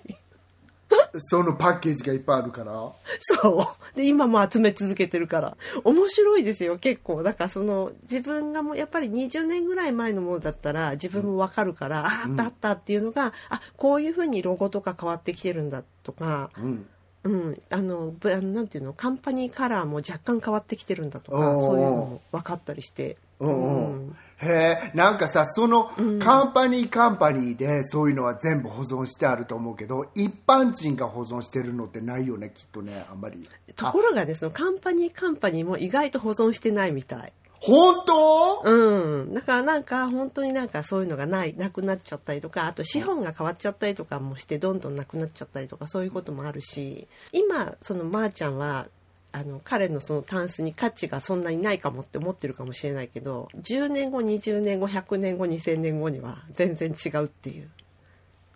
[1.22, 2.72] そのパッケージがいっぱいあるから。
[3.18, 3.62] そ
[3.94, 3.96] う。
[3.96, 5.56] で今も集め続けてるから。
[5.84, 7.22] 面白いですよ結構。
[7.22, 16.86] だからその自分がもうやっぱり20年ぐらい前のものだったら自分も分かるから、うん、ああったあったっていうのが、あこういうふうにロゴとか変わってきてるんだとか、うん。
[17.24, 23.16] うん、あのなんていうのカンパニーカラーも若干変わってきてるんだとかそういうのも分かったりして。
[23.40, 33.48] うん、うん、へえなんかさそのカンパニーカンパニーでそういうのは全部保存してあると思うけど一般人が保存してるのってないよねきっとねあんまり。
[33.74, 37.32] ところがですねカンパニーカンパニーも意外と保存してないみたい。
[37.66, 38.60] 本当？
[38.62, 39.32] うん。
[39.32, 48.86] だからなんか本当になんかそういうのがない、なくなっちゃったりとか、あと資本が変わっちゃったりとかもしてどんどんなくなっちゃったりとかそういうこともあるし、今そのまーちゃんは、
[49.34, 57.68] あの彼のそのタンスに価値がそんなにないかもって思ってるかもしれないけど10年後20年後100年後2000年後には全然違うっていう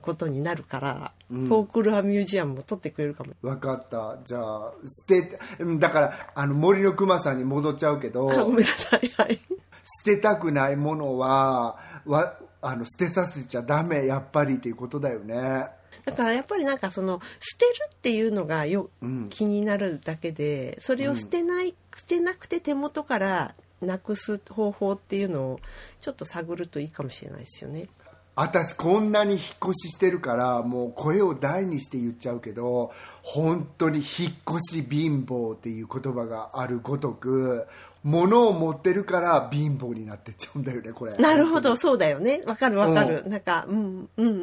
[0.00, 4.16] ことになるから、うんフォークロアミュージアムも取ってくれるかもわかった。
[4.24, 9.42] じゃあ、捨て、うんだから、あの、森の熊さんに戻っちゃうけど、あごめんなさいはい捨
[10.04, 15.66] てたくないものは、わ、あの、捨てさせちゃダメ、やっぱりっていうことだよね。
[16.04, 25.60] だからやっぱりなんかその捨てるっていうのがよ、うん気になるだけでそれを捨てない、捨てなくて手元からなくす方法っていうのを
[26.00, 27.88] ちょっと探るといいかもしれないですよね。
[28.40, 34.04] 私こんなに引っ越ししてるからもう声を大にして言っちゃうけど本当に引っ
[34.48, 37.66] 越し貧乏っていう言葉があるごとく
[38.04, 41.16] 物を持ってるから貧乏になってっちゃうんだよねこれ。
[41.16, 42.42] なるほどそうだよね。
[42.46, 44.36] わかるわかる、なんかうんうんうんうん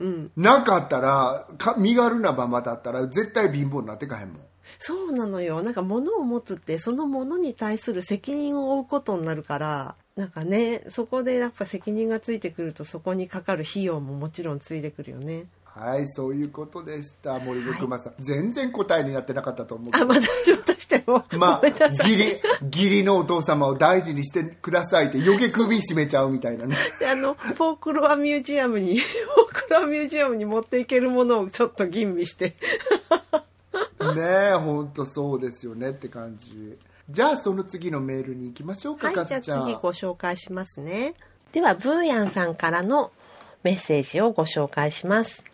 [0.00, 0.30] うん。
[0.36, 4.40] なかったらか身軽なままだったら絶対貧乏になってかへんもん。
[4.78, 5.62] そうなのよ。
[5.62, 15.46] なんか物を持つってその物に対する責任を負うことになるからなんかねそこでやっぱ責任がついてくるとそこにかかる費用ももちろんついてくるよね。
[15.74, 17.38] はいそういうことでした。
[17.38, 26.76] 森の熊さん、全然答えになってなかったと思うあまたちょっとしても、まあ義理義理のお父様を大事にしてくださいって余計首絞めちゃうみたいなね。
[27.00, 32.54] であのフォークロアミュージアムにフォークロアミュージアムに持っていけるものをちょっと吟味して。
[34.14, 36.76] ねえ本当そうですよねって感じ。
[37.08, 41.14] じゃあその次のメールに行きましょうか、はいじゃあ次ご紹介しますね。
[41.52, 43.10] ではブーヤンさんからの
[43.62, 45.44] メッセージをご紹介します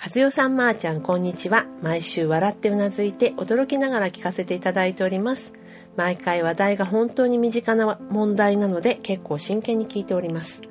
[0.00, 1.66] 和代さんまーちゃんこんにちは。
[1.82, 5.52] 毎週笑ってうなずいて驚きながら聞かせていただいております。
[5.96, 10.62] 毎回話題が本当に身近な問題なので結構真剣に聞いております。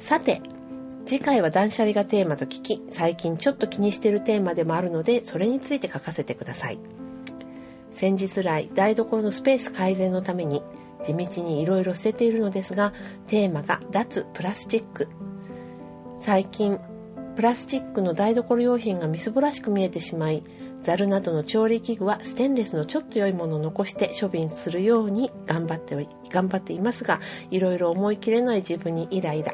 [0.00, 0.42] さて
[1.06, 6.80] 次回は断捨離がテーマと聞き最近ちょっと気にしてるテーマでもあるのでそれについて書かせてください。
[7.92, 10.60] 先日来台所のスペース改善のために
[11.04, 12.92] 地道にいろいろ捨てているのですが
[13.28, 15.06] テーマが脱プラスチック。
[16.18, 16.80] 最近
[17.36, 20.42] プラスチックの台所用品がみすぼらしく見えてしまい
[20.82, 27.20] ザルなどの調理器具はステンレスのちょっと良いものを残して処分するように頑張って頑張っていますが
[27.50, 29.52] いろいろ思い切れない自分にイライラ。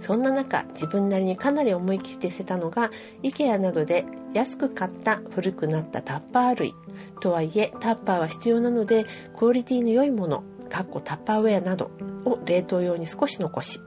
[0.00, 2.90] そんな中自分なりにかなり思い切って捨てたのが
[3.22, 6.74] IKEA などで安く買った古くなったタッパー類。
[7.20, 9.04] とはいえタッパーは必要なので
[9.36, 11.90] クオリティの良いものかっこタッパーウェアなど
[12.24, 13.80] を冷凍用に少し残し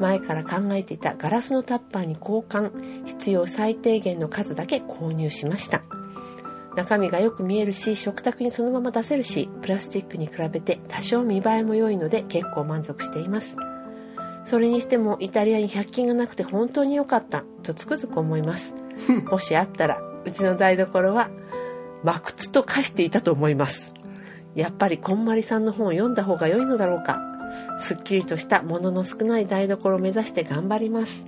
[0.00, 5.82] 前から考えていたガラスのタッパーに交換必要最低限の数だけ購入しました。
[6.76, 13.56] 中身がよく見えるし食卓にそのまま出せるしプラスチックに比べて多少見栄えも良いので結構満足しています。
[14.44, 18.74] それにしてもイタリアに100均がなくて本当に良かったとつくづく思います。
[19.30, 21.30] もしあったらうちの台所は
[22.04, 23.92] 真靴と化していたと思います。
[24.54, 27.35] やっぱりこんまりさんの本を読んだ方が良いのだろうか
[27.80, 31.22] すっきりとしたものの少ない台所を目指して頑張ります。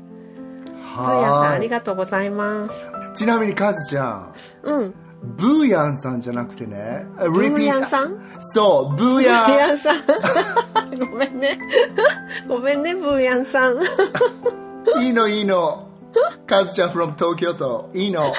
[0.96, 2.90] ブーヤンさんあはいりがとうございます。
[3.14, 4.34] ちなみにカズちゃん。
[4.62, 4.94] うん。
[5.36, 7.04] ブーヤンさんじゃなくてね。
[7.18, 8.20] ブブーヤンさん？
[8.52, 9.98] そうブーブーヤンヤンさん。
[10.98, 11.58] ごめんね。
[12.48, 13.78] ごめんねブーヤンさん。
[15.02, 15.88] いいのいいの。
[16.46, 18.32] カズちゃん from 東京都いいの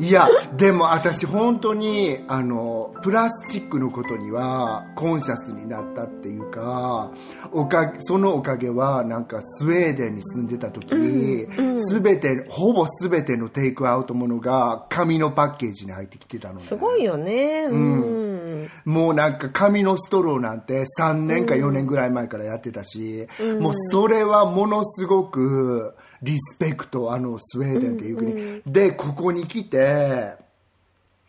[0.00, 7.10] いやでも私本当にあのプラスチックのことにはコンシャスになったっていうか
[7.52, 11.46] おかそのおかげはなんかスウェーデンに住んでた時に、
[11.88, 16.62] すべてほぼ全てのテイクアウトものが紙のパッケージに入ってきてたのね。
[16.62, 17.64] すごいよね。
[17.64, 23.26] うん、もうなんか紙のストローなんて3年か4年ぐらい前からやってたし、
[23.60, 30.34] もうそれはものすごくリスペクトあのスウェーデンっていう国、でここに来て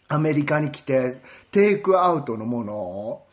[0.07, 1.21] アメリカに来て
[1.51, 3.25] テイクアウトのものを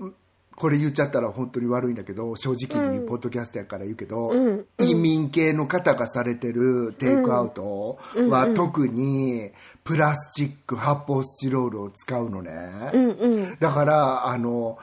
[0.00, 0.14] ん
[0.54, 4.32] これ言っちゃったら本当に悪いんだけど正直にポッドキャストやから言うけど、
[4.78, 9.50] 移民系の方がされてるテイクアウトは特に
[9.82, 14.78] プラスチック発泡スチロールを使うのね、だからあの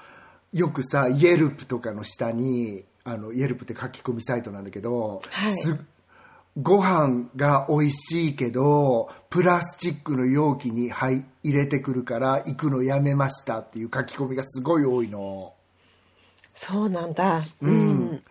[0.52, 5.56] よくさイエルプとかの下にあのイエルプって書き込みサイトなんだけど、はい。
[5.58, 5.80] す
[6.62, 15.54] ご飯が美味しいけどプラスチックの容器に入入れてくるから行くのやめましたっていう書き込みがすごい多いの。
[16.56, 17.46] そうなんだ。
[17.62, 18.22] うん、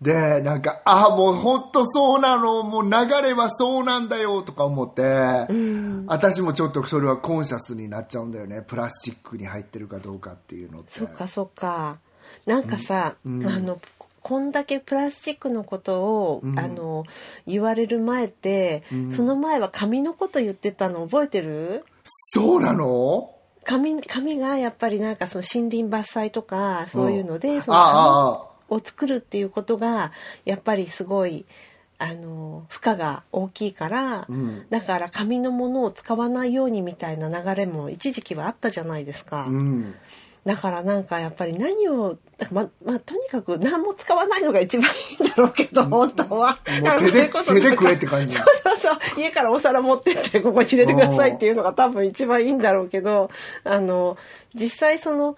[0.00, 2.90] で、なんか、ああ、もう本当そうなの、もう流
[3.22, 5.02] れはそうなんだよとか思って、
[6.06, 8.62] 私もちょっとそれはコンシャスになっちゃうんだよね。
[8.62, 10.92] プラスチックに入ってるかどうかっていうのって。
[10.92, 11.98] そっかそっか。
[12.46, 13.46] なんかさ、うん。
[13.46, 13.78] あの
[14.28, 17.04] こんだけプラスチックのことを、うんあの
[17.46, 21.86] 言われる前って、うんその前は紙のこと言ってたの覚えてる？
[22.34, 23.34] そうなの？
[23.64, 28.48] 紙紙がやっぱりなんかその森林伐採とかそういうので、そのああ、ああ。
[28.68, 30.12] 紙を作るっていうことが
[30.44, 31.46] やっぱりすごい
[31.96, 39.46] あの負荷が大きいから、うんだから紙のものを使わないようにみたいな流れも一時期はあったじゃないですか。
[39.48, 39.94] うん。
[40.48, 42.16] だからなんかやっぱり何を
[42.50, 46.58] ままあとにかく何も使わないのが一番いいんだろうけど本当は。
[46.80, 48.32] もう手で、手で食えって感じ。
[48.32, 53.30] そうそうそう家からお皿持ってってここに入れてくださいっていうのが多分一番いいんだろうけど
[53.64, 54.16] あの
[54.54, 55.36] 実際その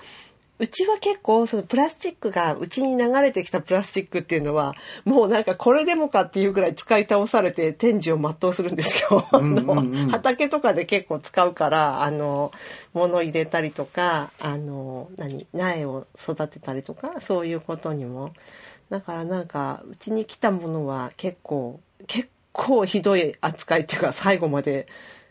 [0.61, 4.75] うちは結構そのプラスチックがうちに流れてきたプラスチックっていうのは
[5.07, 9.27] もうなんかこれでもかっていうぐらい使い倒されて天寿を全うするんですよ。
[9.33, 12.53] あうんうんうんの畑とかで結構使うからあの
[12.93, 18.35] 物入れたりとかあの何苗を育てたりとかそういうことにも
[18.91, 24.89] だからなんかうちに来たものは結構結構ひどい扱いっていうか最後まで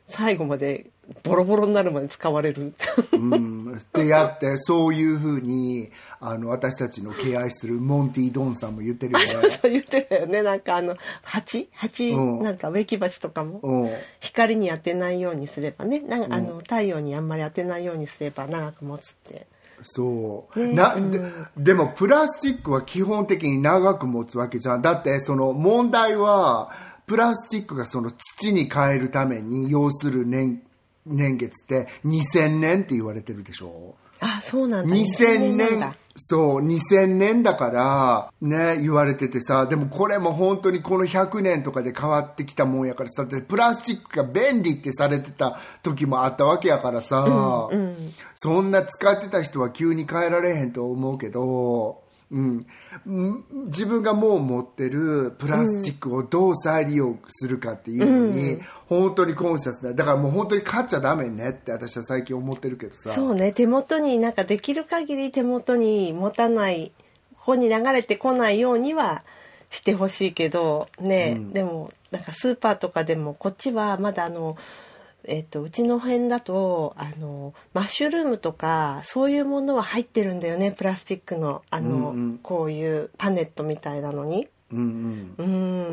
[0.08, 0.90] 最後まで
[1.24, 2.74] ボロボロになるまで使われる。
[3.14, 3.76] うん。
[3.78, 9.28] ってやって、そういうふうに、あの、私たちの敬愛するモンティ・ドンさんも言ってるよあね。
[9.28, 10.42] そうそう言ってたよね。
[10.42, 11.70] なんかあの蜂？
[11.74, 12.44] 蜂、うん。
[12.44, 13.90] なんか植木鉢とかもうん。
[14.20, 16.00] 光に当てないようにすればね。
[16.00, 19.48] なんかあの太陽にあんまり当てないようにすれば長く持つって。
[19.82, 21.12] そう、ねなうん。
[21.12, 21.22] で
[21.58, 24.82] でもプラスチックは基本的に長く持つわけじゃん。
[24.82, 26.72] だってその問題は
[27.08, 30.62] プラスチックがその土に変えるために要する年
[31.10, 33.96] 年月って2000年って言われてるでしょ？
[34.22, 34.94] あそうなんだ。
[34.94, 48.14] 2000年そう2000年だからね言われててさでもこれも本当にこの100年とかで変わってきたもんやからさでプラスチックが便利ってされてた時もあったわけやからさ、うん。
[48.36, 52.66] そんな使ってた人は急に変えられへんと思うけど、うん、
[53.08, 63.14] ん自分がもう持ってるプラスチックをどう再利用するかっていうのに、本当にコンシャスなだからもう本当に買っちゃダメねって私は最近思ってるけどさ。
[63.14, 63.52] そうね。
[63.52, 66.92] 手元になんかできる限り手元に持たない
[67.38, 69.24] ここに流れてこないようには
[69.72, 71.54] してほしいけどね、うん。
[71.54, 74.56] でもなんかスーパーとかでもこっちはまだあの
[75.26, 81.64] えっとうちの辺だとあのマッシュルームとかそういうものは入ってるんだよねプラスチックの。
[81.70, 82.38] あの、うんうん。
[82.40, 84.48] こういうパネットみたいなのに。
[84.72, 85.46] うんうん。
[85.46, 85.48] う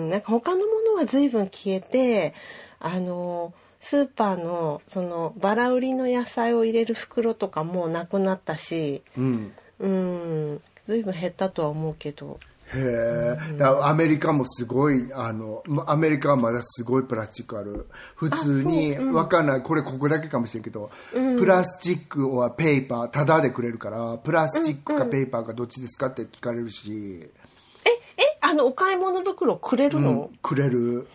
[0.06, 0.10] ん。
[0.10, 2.34] なんか他のものは随分消えて
[2.78, 9.02] あのスーパーのそのバラ売りの野菜を入れる袋とかもなくなったし。
[9.16, 9.52] うん。
[9.80, 10.62] うん。
[10.86, 12.38] 随分減ったとは思うけど
[12.74, 17.86] へえ、アメリカもすごいあのまアメリカはまだすごいプラスチックある。
[18.16, 19.62] 普通にわかんない。
[19.62, 27.20] これここだけかもしれんけど、プラスチックはペーパータダでくれるからプラスチックかペーパーかどっちですかって聞かれるし、
[27.84, 31.06] えあのお買い物袋くれるの、うんくれる。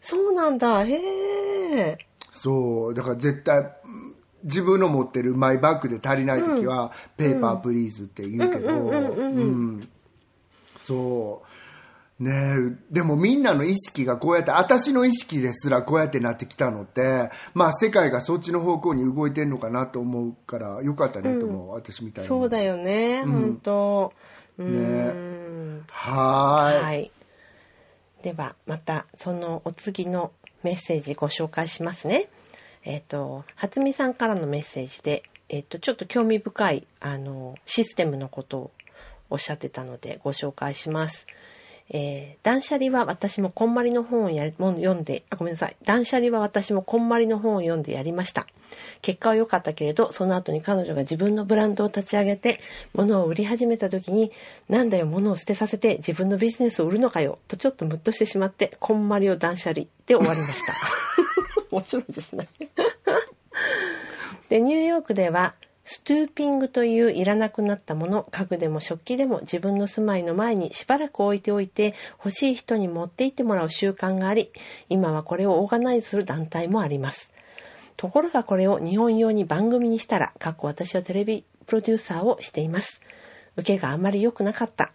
[0.00, 0.84] そうなんだ。
[0.84, 1.98] へえ
[2.32, 2.94] そう。
[2.94, 9.88] だから絶対うん自分の持ってるマイバッグで足りない時は、ペーパープリーズって言うけどうん
[10.86, 12.22] そう。
[12.22, 22.28] ねえでもみんなの意識がこうやって私の意識ですらこうやってなってきたのってまあ世界がそっちの方向に動いてんのかなと思うからよかったねと思う、私みたいに。
[22.28, 24.12] そうだよね、本当。
[24.58, 26.82] うねんはーい。
[26.82, 27.10] はい。
[28.22, 30.30] ではまたそのお次の
[30.62, 32.28] メッセージご紹介しますね。
[32.84, 38.70] えっ、と初見さんからのメッセージで、えっ、とちょっと興味深いあのシステムのことを
[39.30, 41.26] おっしゃってたのでご紹介します。
[41.90, 45.76] えー断捨離は私もこんまりの本をやも読んであごめんなさい。
[45.84, 48.46] 断捨離は私もこんまりの本を読んでやりました。
[49.02, 52.60] 結果は良かったけれどその後に彼女が自分のブランドを立ち上げて
[52.92, 54.32] 物を売り始めた時に
[54.68, 60.74] なんだよ物を捨てさせて自分のビジネスを売るのかよとちょっとムッとしてしまってこんまりを断捨離で終わりました。
[61.70, 62.48] 面白いですね。
[64.48, 65.54] でニューヨークでは
[65.84, 74.50] ストゥーピングといういらなくなったもの家具でも食器でも自分の住まいの前にしばらく置いておいて欲しい人に持って行ってもらう習慣があり
[74.88, 77.30] 今はこれをオーガナイズする団体もあります。
[77.96, 83.00] ところがこれを日本用に番組にしたらかっこ私はテレビプロデューサーをしています。
[83.56, 84.90] 受けがあまり良くなかった。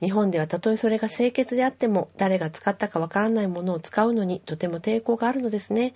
[0.00, 5.94] 日本ではたとえそれが清潔であっても誰が使ったかわからないものを使うのにとても抵抗があるのですね。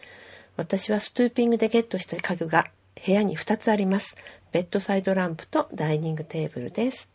[0.57, 2.69] 私はストゥーピングでゲットした家具が
[3.05, 4.16] 部屋に2つあります
[4.53, 7.09] ベッドサイドランプとダイニングテーブルです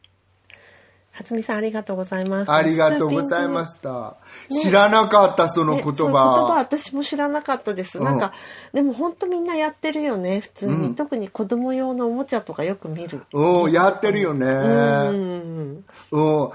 [1.12, 2.52] 初見さんありがとうございます。
[2.52, 4.16] ありがとうございました。
[4.62, 6.54] 知らなかった、その言ねそういう言葉葉。
[6.56, 7.98] 私も知らなかったです。
[7.98, 8.32] うんなんか、
[8.74, 10.72] でも本当みんなやってるよね、普通に。
[10.72, 13.24] うん特に子供用のおもちゃとかよく見る。
[13.34, 14.46] うん、やってるよね。
[14.48, 15.86] うん。
[16.12, 16.54] うん。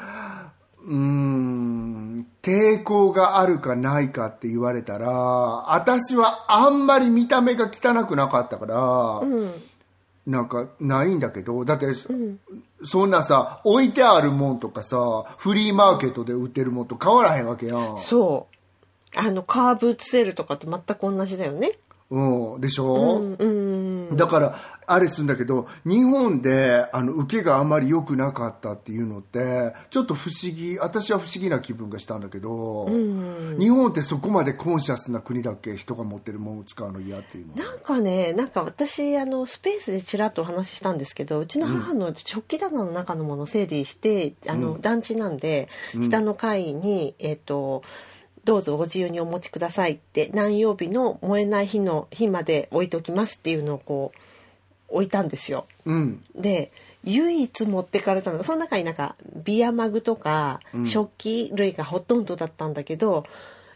[0.87, 9.53] うーん、抵抗があるかないかって言われたら、私はあんまり見た目が汚くなかったから、うん。
[10.27, 11.95] なんかないんだけど、だって、ん
[12.85, 17.99] そんなさ、置いてあるもんとかさ、フリーマーケットで売ってるもんと変わらへんわけやん。
[17.99, 19.19] そう。
[19.19, 21.73] あの、カーブーツセールとかと全く同じだよね。
[22.11, 23.37] うん、でしうょ、ん。
[23.39, 23.45] う
[24.13, 24.17] ん。
[24.17, 35.77] だから、あれするんだけど、日本で、あの、受けがあんまり良くなかったっていうのって、ちょっと不思議、私は不思議な気分がしたんだけど、うん日本ってそこまでコンシャスな国だっけ？
[35.77, 37.55] 人が持ってるものを使うの嫌っていうの。
[37.55, 45.69] なんかね、なんか私、あの、スペースでちらっとお話ししたんですけど、うちの母の食器棚の中のものを整理して、あの、団地なんで、
[46.03, 47.83] 下の階に、えっ、と、
[48.45, 54.19] どうぞご自由にお持ちくださいって、何曜日の燃えない日の日まで置いときますっていうのをこう、
[54.89, 55.67] 置いたんですよ。
[55.87, 56.25] うん。
[56.35, 56.71] で
[57.03, 63.25] 唯一持ってかれたのがその中になんかビアマグとかうん食器類がほとんどだったんだけど、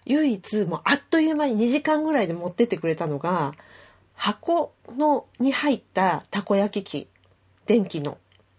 [0.04, 3.54] 唯一もうあっという間に2時間ぐらいで持ってってくれたのが
[4.14, 7.08] 箱のに入ったたこ焼き器
[7.66, 8.16] 電気の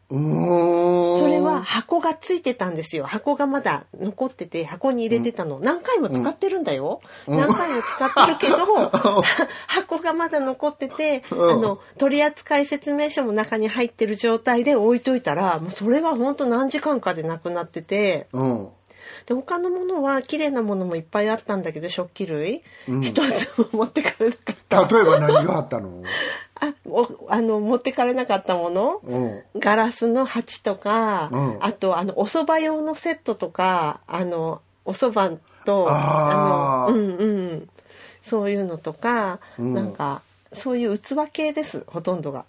[0.10, 3.06] それは、箱がついてたんですよ。
[3.06, 7.38] 箱がまだ残ってて箱に入れてたの、何回も使ってるんだよ、うん。
[7.38, 8.58] 何回も使ってるけど
[9.68, 11.52] 箱がまだ残ってて、うん。
[11.52, 18.28] あの取扱説明書も中に入ってる状態で置いといたらもうそれは本当何時間かでなくなってて。
[18.34, 18.70] うん。
[19.30, 22.64] で他のものは綺麗なものもいっぱいあったんだけど食器類。
[22.88, 23.02] うん。
[23.04, 24.88] 一、つも持ってかれなかった。
[24.88, 26.04] 例えば何があったの？
[26.60, 29.02] あおあの持ってかれなかったもの。
[29.04, 29.44] うん。
[29.56, 31.58] ガラスの鉢とか、うん。
[31.62, 36.92] あとあのお蕎麦用のセットとかあのお蕎麦とあー。
[36.92, 37.70] のうんうん。
[38.24, 39.76] そういうのとか、うん。
[39.76, 40.24] なんか
[40.54, 42.46] そういう器系ですほとんどが。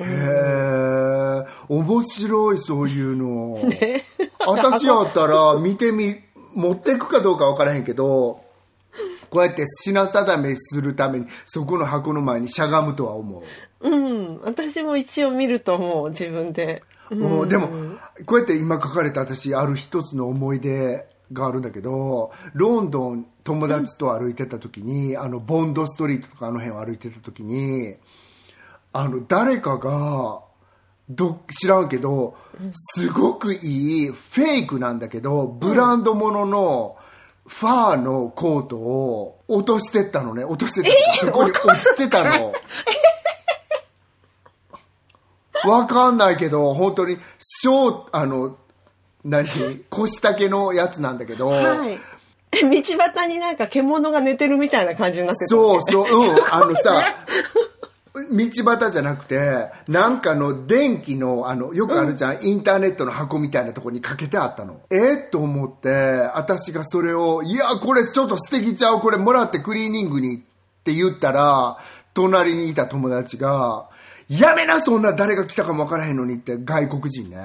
[0.00, 3.58] へえ、面白い、そういうの。
[3.68, 4.04] ね
[4.46, 6.16] 私やったら、見てみ、
[6.54, 8.40] 持ってくかどうかわからへんけど、
[9.30, 13.42] こうやって品定めするために、そこの箱の前にしゃがむとは思う。
[13.80, 16.82] うん私も一応見ると思う自分で。
[17.10, 17.68] もうでも、
[18.26, 27.94] こうやって今書かれた私、ある一つの思い出があるんだけど、ロンドン友達と歩いてた時に、あの、ボンドストリートとかあの辺を歩いてた時に、
[28.92, 30.40] あの、誰かが、
[31.08, 32.36] ど、知らんけど、
[32.72, 36.96] すごくいい、フェイクなんだけど、ブランドものの、
[37.46, 40.44] ファーのコートを落としてったのね。
[40.44, 40.90] 落としてた。
[41.26, 42.52] そこに落ちてたの。
[45.66, 48.58] わかんないけど、本当に、ショー、あの、
[49.24, 49.46] 何？
[49.90, 51.98] 腰丈のやつなんだけど、はい。
[52.52, 55.48] 道端になんか獣が寝てるみたいな感じになってた。
[55.48, 57.02] そうそう、うん、あのさ、
[58.30, 64.80] 道端じゃなくて、なんかの電気の、あの、よくあるじゃん、インターネットの箱みたいなとこにかけてあったの。
[64.90, 65.88] えっと思って、
[66.34, 70.40] 私がそれを、いや、これちょっと素敵ちゃう、これもらってクリーニングにっ
[70.84, 71.78] て言ったら、
[72.14, 73.88] 隣にいた友達が、
[74.28, 77.36] やめな、そんな誰が来たかもわからへんのにって外国人ね。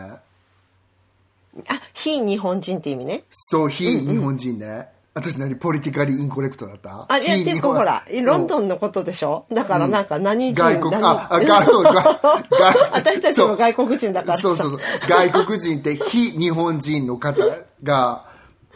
[1.68, 3.24] あ非日本人って意味ね。
[3.32, 4.93] そう、非日本人ね。
[5.16, 5.56] 私何？
[5.56, 7.06] ポリティカリーインコレクトだった？
[7.08, 9.46] あ、いや、っていうかほら、ロンドンのことでしょ？
[9.52, 12.20] だからなんか何人、外国、何あ、あ、外外外。
[12.92, 14.42] 私たちも外国人だからさ。
[14.42, 14.80] そうそうそう。
[15.08, 17.38] 外国人って非日本人の方
[17.84, 18.26] が、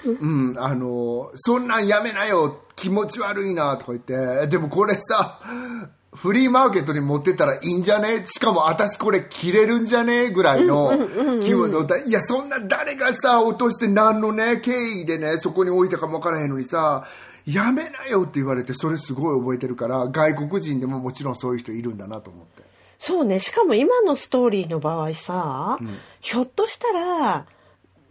[0.06, 0.12] う
[0.54, 5.40] ん、あの、そんなんやめなよ、気持ち悪いな、とか言って、でもこれさ、
[6.18, 8.26] フリーマーケットに持ってったらいいんじゃね？
[8.26, 10.30] しかも私これ着れるんじゃね？
[10.32, 11.08] ぐらいの
[11.42, 17.06] 気分の、いや、そんな誰がさ、落として何のね、経緯でね、そこに置いたかもわからへんのにさ、
[17.46, 22.64] やめなよって言われて、それすごい覚えてるから、外国人でももちろんそういう人いるんだなと思って。
[23.00, 23.40] そうね。
[23.40, 25.78] しかも今のストーリーの場合さ、
[26.20, 27.46] ひょっとしたら、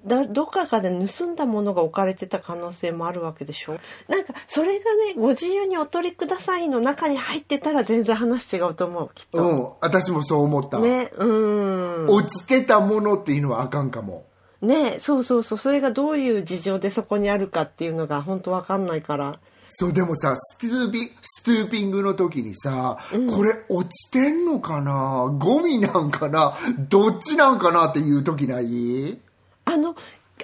[0.07, 3.79] だどっかかで盗んだものが置かれてた可能性もあるわけでしょ？
[4.09, 10.79] なんかそれがねご自由にお取りくださいの中に入ってたら全然話違うと思うきっと、うん、私もそう思った。
[10.79, 12.07] ねうん。
[12.07, 14.25] 落ちてたものっていうのはあかんかも。
[14.63, 15.59] ねそうそうそう。
[15.59, 19.39] それがどういう事情でそこにあるかっていうのが本当わかんないから。
[19.69, 25.29] そう、でもさ、ストゥービ、ストゥーピングの時にさ、これ落ちてんのかな？
[25.39, 26.57] ゴミなんかな？
[26.89, 27.89] どっちなんかな？
[27.89, 29.19] っていう時ない？
[29.67, 29.95] あの明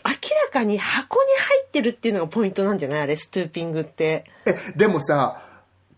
[0.05, 0.13] ら
[0.53, 3.01] かに箱に入ってるっていうのがポイントなんじゃない？
[3.03, 5.43] あれストゥーピングってえ、でもさ、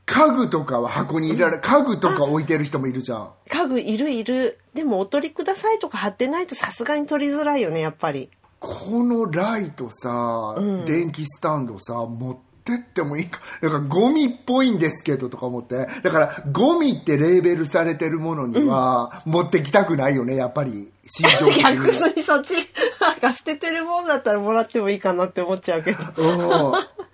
[0.06, 3.30] 家具とかは箱に入れられ、家具とか置いてる人もいるじゃん。
[3.48, 4.58] 家具いるいる。
[4.74, 8.28] でもお取りくださいとか貼ってないとさすがに取りづらいよね、やっぱり。
[8.60, 10.56] このライトさ、
[10.86, 13.40] 電気スタンドさ、持ってってもいいか。
[13.60, 15.86] だからゴミっぽいんですけどとか思って。
[16.02, 20.90] だからゴミってレーベルされてるものには持ってきたくないよね、やっぱり。
[21.06, 22.14] 心情的逆に。
[22.16, 22.54] にそっち、
[23.00, 25.98] なんか捨ててるもんだったらもらってもいいかなって思っちゃうけど。
[26.16, 27.04] うん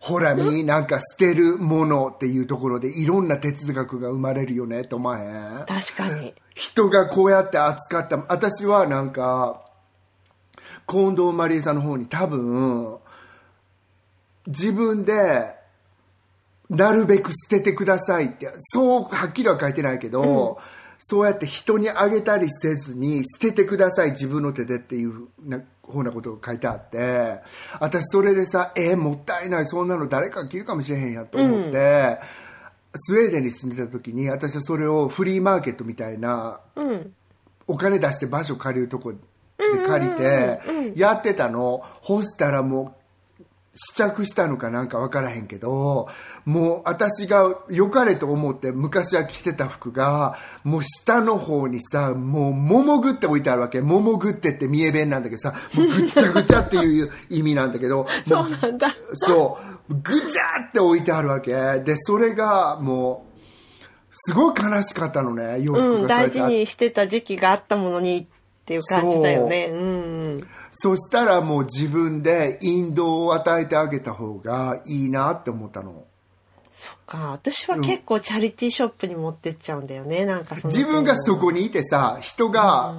[0.00, 6.34] ほらみ、なんか捨てるものっていうところでいろんな哲学が生まれるよね、と思わへん確かに。
[6.54, 9.60] 人がこうやって扱った、私はなんか、
[10.88, 12.96] 近藤マリエさんの方に多分、
[14.50, 15.54] 自分で、
[16.68, 20.60] なるべく捨ててくださいって、そうはっきりは書いてないけど、
[20.98, 27.40] そうやって人にあげたりせずに、捨ててください自分の手でっていうなふうなことが書いてあって、
[27.80, 32.20] 私それでさ、えーもったいない、そんなの誰か着るかもしれへんやと思って、
[32.94, 37.12] スウェーデンに住んでた時に、私はそれをフリーマーケットみたいな、うん。
[37.66, 39.18] お金出して場所借りるとこで
[39.86, 40.60] 借りて
[40.96, 41.84] やってたの。
[42.02, 42.99] 干したらもう
[43.74, 46.08] 試着したのかなんか分からへんけど
[46.44, 58.94] もう私が良かれと思って昔は着てた服がもう下の方にさもう桃ぐって置いてあるわけ桃ぐってって三重弁なんだけどさもうぐちゃぐちゃっていう意味なんだけど そもうなんだ。
[59.12, 59.58] そ
[59.88, 61.52] う、ぐちゃって置いてあるわけ。
[61.80, 68.26] で、それがもう、すごい悲しかったのね、洋服うん、がされてあ大事にしてた時期があったものにっ
[68.64, 69.68] ていう感じだよね。
[69.72, 70.48] うん。
[70.72, 76.04] そしたらもう自分で引導を与えてあげた方がいいなって思ったの。
[76.80, 77.32] そっか。
[77.32, 80.24] 私は結構チャリティーショップに持ってっちゃうんだよね。
[80.24, 82.94] なんかその自分がそこにいてさ、人が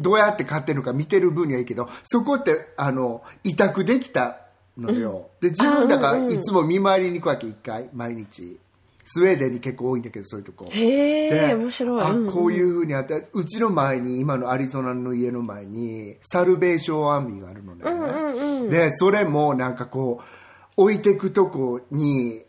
[0.00, 4.38] どうやって買ってるのか見てる分にはいいけど、そこって、あの、委託できた
[4.78, 5.28] のよ。
[5.40, 8.58] で、自分だからいつも見回りに行くわけ、一回、毎日。
[9.06, 10.66] スウェーデンに結構多いんだけど、そういうとこ。
[10.68, 12.02] へえ、で面白い。
[12.02, 22.42] あうんうんこういうふうにあってうちの前に今のアリゾナの家の前にサルベーションアーミーがあるのね、でそれもなんかこう置いてくとこに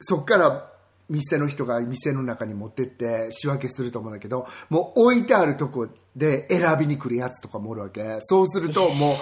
[0.00, 0.70] そっから
[1.08, 8.18] 店の人が店の中に持ってって仕分けすると思うんだけどもう置いてあるとこで選びに来るやつとかもおるわけ。
[8.20, 9.16] そうするともう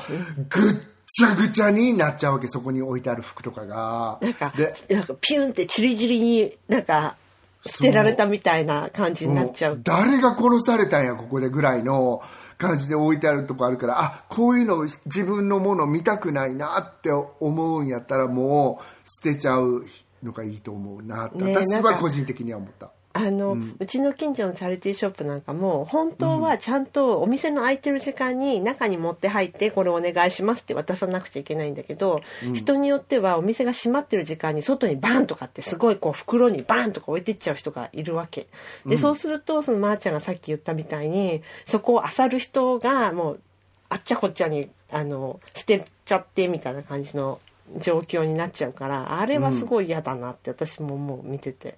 [0.48, 0.74] ぐっ
[1.06, 4.18] ちゃぐちゃになっちゃうわけそこに置いてある服とかが。
[4.20, 7.16] なんかで、なんかピュンってチリチリになんか
[7.64, 9.80] 捨てられたみたいな感じになっちゃう。
[9.82, 12.22] 誰が殺されたんやここでぐらいの
[12.58, 19.84] 感じで置いてあるとこあるからあこういうの自分のもの見たくないなって思うんやったらもう捨てちゃう
[20.22, 32.20] のがいいと思うなって、私ねなんかは個人的には思ったあの、うちの近所のチャリティーショップなんかも本当はちゃんとお店の空いてる時間に中に持って入ってこれお願いしますって渡さなくちゃいけないんだけど、
[32.54, 38.46] 人によってはお店が閉まってる時間に外にバンとかってすごいこう袋にバンとか置いてっちゃう人がいるわけ。
[38.84, 43.40] で、そうするとそのまーちゃんがさっき言ったみたいにそこを漁る人がもう
[43.88, 47.40] あっちゃこっちゃにあの捨てちゃってみたいな感じの
[47.78, 51.76] 状況になっちゃうからあれはすごい嫌だなって私ももう見てて。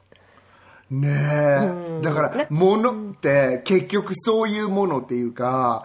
[0.91, 5.85] ねえ、だから物って結局そういうものっていうか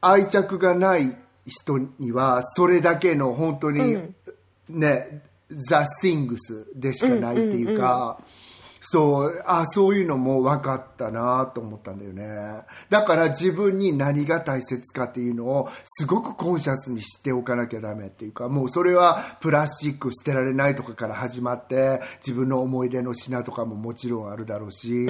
[0.00, 1.16] 愛着がない
[1.46, 3.98] 人にはそれだけの本当に、
[4.68, 5.22] ね
[5.54, 8.18] ザ・シングスでしかないっていうか、
[8.84, 12.62] そうあそういうのも分かったなと思ったんだよね。
[12.90, 25.06] だから自分に何が大切かっていうのをすごくコンシャスに知っておかなきゃダメっていうかもうそれはプラスチック捨てられないとかから始まって自分の思い出の品とかももちろんあるだろうし、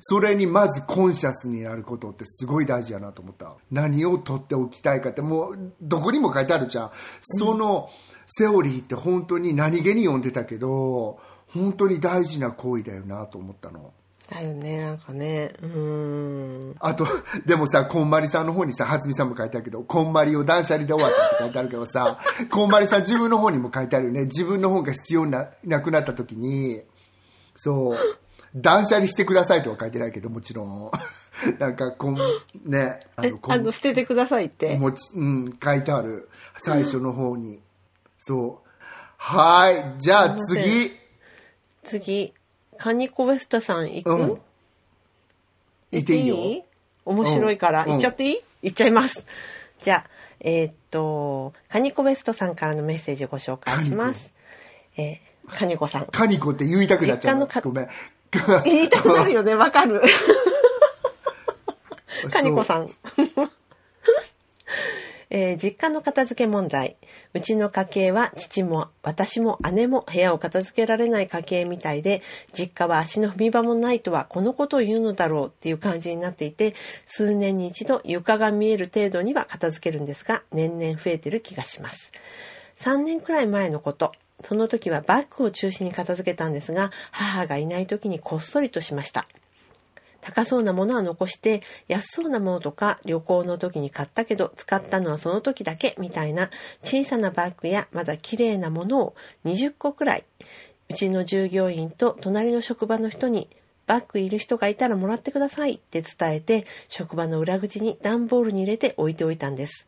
[0.00, 3.54] それにまずコンシャスになることってすごい大事やなと思った。
[3.70, 6.90] 何を取っておきたいかってもうどこにも書いてあるじゃん。
[7.20, 7.90] その
[8.26, 11.18] セオリーって本当に何気に読んでたけど
[11.48, 13.92] 本当に大事な行為だよなと思ったの。
[14.30, 17.06] だよねなんかねうーんあと、
[17.46, 22.18] でもさ、こんまりさんの方にさ、はずみさんも書いてあるけど、こんまりを断捨離で終わったって書いてあるけどさ、
[22.50, 24.24] こんまりさん自分の方にも書いてあるよね。
[24.24, 26.82] 自分の方が必要ななくなった時に、
[27.56, 27.96] そう、
[28.54, 30.90] 断捨離してくださいとは書いてないけど、もちろん。
[31.58, 32.18] なんか、こん、
[32.64, 36.28] ね、あえこんあの捨ててくださいってもち、うん、書いてある。
[36.62, 37.60] 最初の方に。
[38.18, 38.68] そう。
[39.16, 39.94] はい。
[39.98, 40.90] じゃあ次。
[41.88, 42.32] 次。
[42.76, 44.40] カニコウエスタさん行く、うん。
[45.90, 46.36] いていいよ。
[47.04, 47.90] 面白いから、うん。
[47.92, 48.40] 行っちゃっていい？
[48.62, 49.26] 行っちゃいます。
[49.82, 50.10] じゃあ
[50.40, 54.30] えーっとカニコウエストさんからのメッセージをご紹介します。
[54.96, 56.06] えーカニコさん。
[56.06, 57.48] カニコって言いたくなっちゃう。
[57.64, 57.88] ごめん。
[58.64, 59.54] 言いたくなるよね。
[59.54, 60.02] わかる。
[62.30, 62.90] カニコさん
[65.30, 66.96] えー実家の片付け問題。
[67.34, 72.22] うちの家系は父も私も姉も部屋を片付けられない家系みたいで、
[72.52, 76.74] 実家は足の踏み場もないとはこのことを言うのだろうっていう感じになっていて、
[77.06, 82.10] 数年に一度床が見える程度には片付けるんですが、年々増えてる気がします。
[82.80, 84.12] 3年くらい前のこと。
[84.44, 89.26] その時はバッグを中心に片付けたんですが、母がいない時にこっそりとしました。
[90.20, 96.50] 高そうなものは残して安そうなものとか旅行の時に買ったけど使ったのはその時だけみたいな
[96.82, 99.14] 小さなバッグやまだ綺麗なものを
[99.44, 100.24] 20個くらい
[100.88, 103.48] うちの従業員と隣の職場の人に
[103.86, 109.86] バッグいる人がいたらもらってくださいって伝えて職場の裏口に段ボールに入れて置いておいたんです。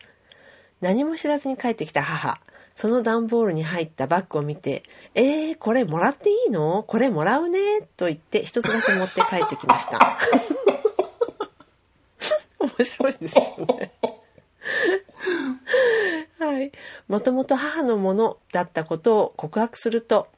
[0.81, 2.41] 何も知らずに帰ってきた母。
[2.75, 4.83] その段ボールに入ったバッグを見て、
[5.15, 6.83] えー、これもらっていいの？
[6.85, 7.83] これもらうね？
[7.97, 10.19] と言って一つだけ持って帰ってきました。
[12.59, 13.93] 面白いですよね。
[16.39, 16.73] はい。
[17.09, 20.29] もともと母のものだったことを告白すると、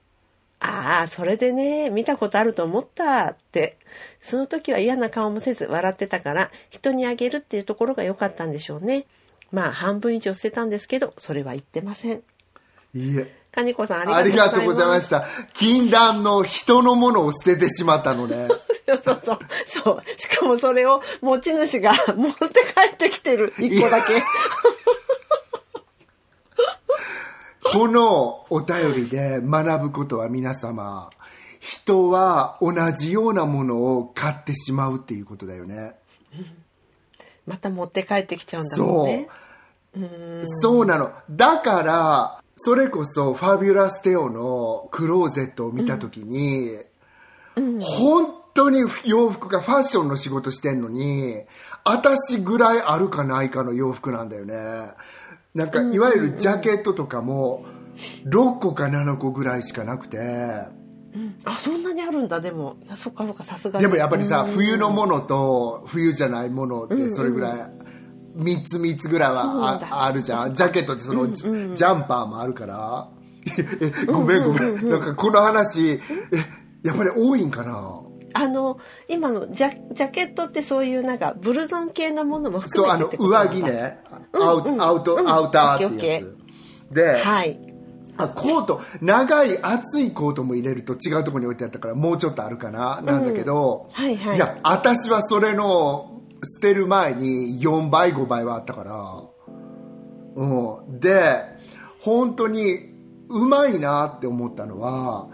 [0.60, 3.76] ああ、それでね、見たことあると思ったって。
[4.22, 9.04] その時は嫌な顔もせず笑ってたから、人にあげるっていうところが良かったんでしょうね。
[9.52, 12.22] まあ、半分以上捨てたんですけど、それは言ってません。
[12.94, 13.42] いえ。
[13.52, 15.06] かにこさん、ありがとうございます。
[15.06, 15.26] した。
[15.52, 18.48] 禁断の人のものを捨ててしまったのね。
[18.88, 19.38] そうそうそう。
[19.66, 20.02] そう。
[20.16, 23.52] しかもそれを持ち主が持って帰ってきてる。
[23.58, 24.22] 一個だけ。
[27.64, 31.10] このお便りで学ぶことは皆様、
[31.60, 35.94] 人は同じようなものを買ってしまうっていうことだよね。
[37.46, 39.28] また持って帰ってきちゃうんだもんそうね。。
[40.60, 41.12] そうなの。
[41.30, 46.78] だから、それこそファビュラステオのクローゼットを見たときに、
[47.80, 51.42] 本当に洋服がファッションの仕事してんのに、
[51.84, 54.92] 私ぐらいあるかないかの洋服なんだよね。
[55.54, 57.64] なんか、いわゆるジャケットとかも、
[58.24, 60.18] 6個か7個ぐらいしかなくて、
[61.44, 62.76] あ、そんなにあるんだ、でも。
[62.96, 63.82] そっかそっか、さすがに。
[63.84, 67.52] でもやっぱりさ、うん冬のものと冬じゃないものってそれぐらい、
[68.36, 70.54] 3つ3つぐらいはだああるじゃん。
[70.54, 73.08] ジャケットってその、ジジャンパーもあるから。
[73.44, 74.88] えごめんごめん。
[74.88, 76.00] なんかこの話、え、
[76.82, 78.00] やっぱり多いんかな？
[78.34, 83.98] あの、今のジャジャケットってそういうなんか、ブルゾン系のものも含そう、あの、めてってことな上んだ着ね。
[84.32, 86.36] アウアウト、うんアウターっていうやつ。
[86.94, 87.71] で、はい。
[88.18, 96.20] あコート、長い厚いコートも入れると違うところに置いてあったから、もうちょっとあるかな、なんだけど、はいはいや、私はそれの、
[96.60, 99.22] 捨てる前に4倍、5倍はあったから、
[100.34, 100.44] う
[100.92, 101.00] ん。
[101.00, 101.44] で、
[102.00, 102.92] 本当に
[103.28, 105.28] うまいなって思ったのは、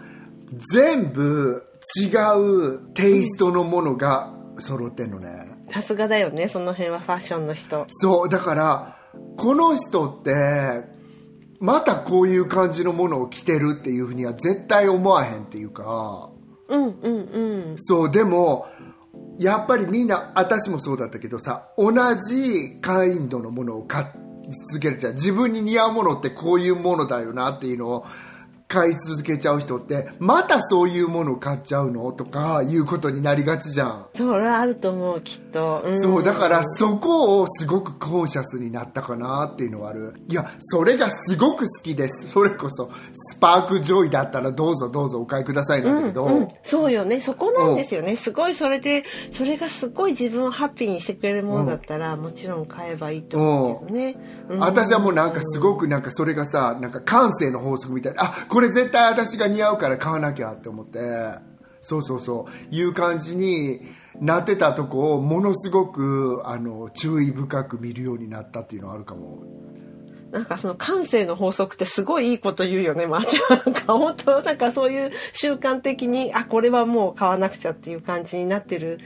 [0.73, 1.63] 全部
[1.99, 2.07] 違
[2.37, 5.57] うテイストのものが揃ってんのね。
[5.71, 7.85] さすがだよね、その辺はファッションの人。
[7.89, 8.97] そう、だから、
[9.37, 10.98] この人って、
[11.59, 16.29] またこういう感じのものを着てるっていうふうには絶対思わへんっていうか、
[16.69, 17.15] うんうん
[17.71, 17.75] うん。
[17.77, 18.67] そう、でも、
[19.39, 24.05] やっぱりみんな、私もそうだったけどさ、同じカインドのものを買い
[24.71, 25.13] 続けるじゃん。
[25.13, 28.05] 自分に似合うものってこういうものだよなっていうのを
[28.69, 32.11] 買い続けちゃう人って、またそういうものを買っちゃうの？
[32.11, 34.05] とかいうことになりがちじゃん。
[34.15, 35.83] それはあると思う、きっと。
[35.89, 35.99] ん。
[35.99, 40.13] そう、だからそこをすごくコンシャスになったかなっていうのはある。
[40.27, 42.29] いや、それがすごく好きです。
[42.29, 42.91] それこそ、
[43.31, 47.21] スパークジョイだったらどうぞどうぞお買いくださいなんだけど、うん、そうよね。
[47.21, 54.15] そこなんですよね、すごいそれでそれがすごい自分をハッピーにしてくれるものだったら、もちろん買えばいいと思うけどね、
[54.47, 54.59] うん。
[54.59, 60.99] 私はもうなんかすごくなんかそれがさ、なんか感性の法則みたいな、あ、これ絶対私が似合うから買わなきゃって思って、
[61.81, 63.81] そうそうそう、いう感じに
[64.19, 69.43] なってたとこをものすごく、あの、注意深く見るようになったっていうのはあるかも。
[70.31, 73.57] なんかその感性の法則ってすごいいいこと言うよね、まー、ちゃん。
[73.65, 78.99] なんか本当、なんかそういう習慣的に、あ、これはもう買わなくちゃっていう感じになってる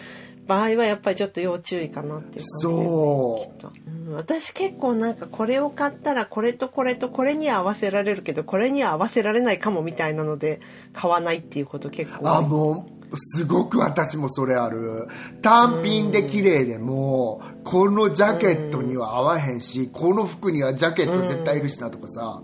[0.48, 4.10] 場合はやっぱりちょっと要注意かなっていう感じねそう。
[4.10, 10.60] うん、私結構なんかこれを買ったらこれとこれとこれには合わせられるけどこれには合わせられないかもみたいなので
[10.91, 15.08] 買わないっていうこと結構あ、もう、すごく私もそれある。
[15.41, 22.41] 単品で綺麗でも、このジャケットには合わへんし、この服にはジャケット絶対いるしなとかさ、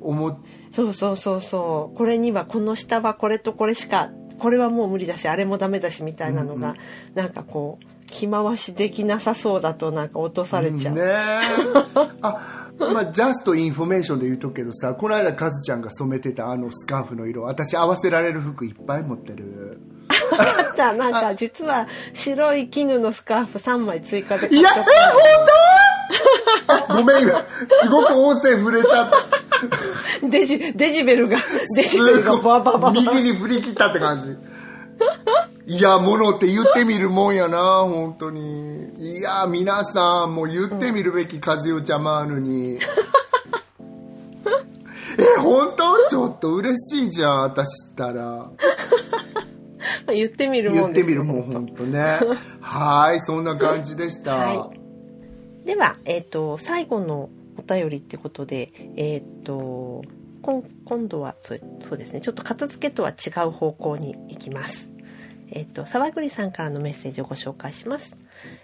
[0.00, 0.38] 思っ
[0.74, 1.96] そうそうそうそう。
[1.96, 4.10] これにはこの下はこれとこれしか
[4.44, 6.76] これはもう無理だしあれもダメだしみたいなのが、
[7.14, 11.00] なんかこう着回しできなさそうだとなんか落とされちゃう、ね。
[11.02, 11.40] え
[12.20, 19.80] あまあ just information で言うとくけどさこの間カズちゃんが染めてたあのスカーフの色私合わせられる服いっぱい持ってる。
[20.10, 24.84] あったなんか実は白い絹のスカーフ3枚追加でいやえ
[26.66, 27.32] 本あごめん今、
[27.82, 29.43] すごく音声触れちゃった。
[30.30, 31.38] デジ、デジベルが、
[31.76, 32.90] デジベルがババババ。
[32.92, 34.36] 右に振り切ったって感じ。
[35.66, 38.90] いや、ものって言ってみるもんやな、本当に。
[38.98, 42.78] いや、皆さんも言ってみるべき、和代ちゃまーぬに。
[45.18, 46.08] え、本当？
[46.08, 48.50] ちょっと嬉しいじゃん、私ったら。
[50.12, 52.18] 言ってみる言もんですってみるもん、本当ね。
[52.60, 54.34] はい、そんな感じでした。
[54.34, 54.70] は
[55.64, 60.02] では、えっ、と、最後のお便りってことで、えっ、と、
[60.42, 64.90] 今度はそうそうですね、ちょっと片付けとは違う方向に行きます。
[65.50, 68.16] えっ、と、沢栗さんからのメッセージをご紹介します。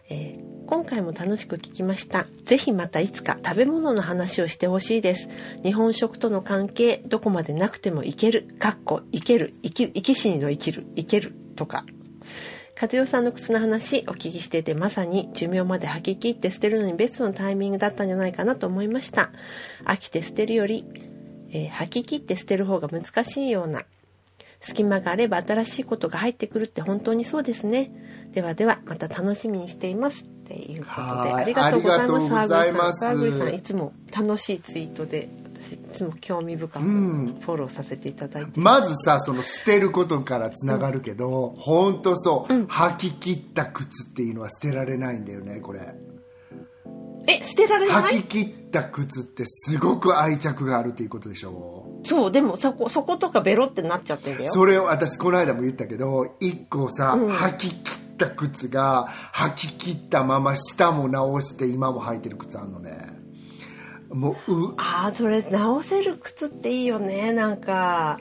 [0.09, 2.27] えー今回も楽しく聞きました。
[2.45, 5.29] ぜひまたいつか食べ物の話をしてほしいです。
[5.65, 11.85] 日本食との関係、どこまでなくてもいける、かっこ、いける、生き、生き死にの生きる、いける、とか。
[12.81, 19.33] 和代さんの靴の話お聞きしててまさに寿命まで履き切って捨てるのにベストのタイミングだったんじゃないかなと思いました。
[19.85, 20.87] 飽きて捨てるより、
[21.51, 23.83] えー履き切って捨てる方が難しいような
[24.61, 27.93] 隙間があれば新しいことが入ってくるって本当にそうですね。
[28.33, 30.23] ではではまた楽しみにしています。
[30.23, 32.11] っていうことではいありがとうございます。
[32.15, 33.01] ありがとうございます。
[33.01, 37.27] 沢栗さんいつも楽しいツイートで私いつも興味深くフうん。
[37.47, 42.03] ォローさせていただいて、まずさその捨てることからつながるけど、ほん。
[42.03, 45.81] とそう、履き切った靴っていうのは捨てられないんだよねこれ。
[47.29, 48.15] え捨てられない？
[48.21, 54.53] 履き切った靴ってすごく愛着があるっていうことでしょそうでもそこそことかベロってなっちゃってんだよ。
[54.53, 57.31] それを私この間も言ったけど一個さ、うん。
[57.31, 57.75] 履き切
[58.15, 63.20] った靴が履き切ったまま下も直して今も履いてる靴あんのね
[64.11, 68.19] もううああそれ直せる靴っていいよねなんか。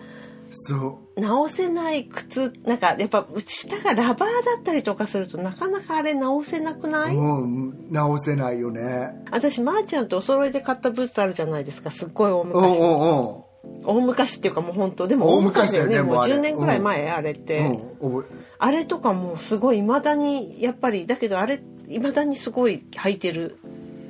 [0.51, 1.21] そう。
[1.21, 9.09] 直せない靴なんかやっぱ下がラバーだったりとかするとなかなかあれ直せなくない、うん、直せないよね。
[9.31, 11.91] 私まー、ちゃんとお揃いで買ったブーツあるじゃないですか。
[11.91, 13.49] すっごい大うんう昔、んうん。
[13.85, 15.07] 大昔っていうかもう本当。
[15.07, 15.95] でも大大昔昔だよね。
[15.95, 16.35] ねもうあれ。
[16.35, 17.59] 10年ぐらい前、あれって、
[18.01, 18.25] うん、覚
[18.57, 23.59] あれとかもうすごい未だにやっぱりだけどあれ未だにすごい履いてる。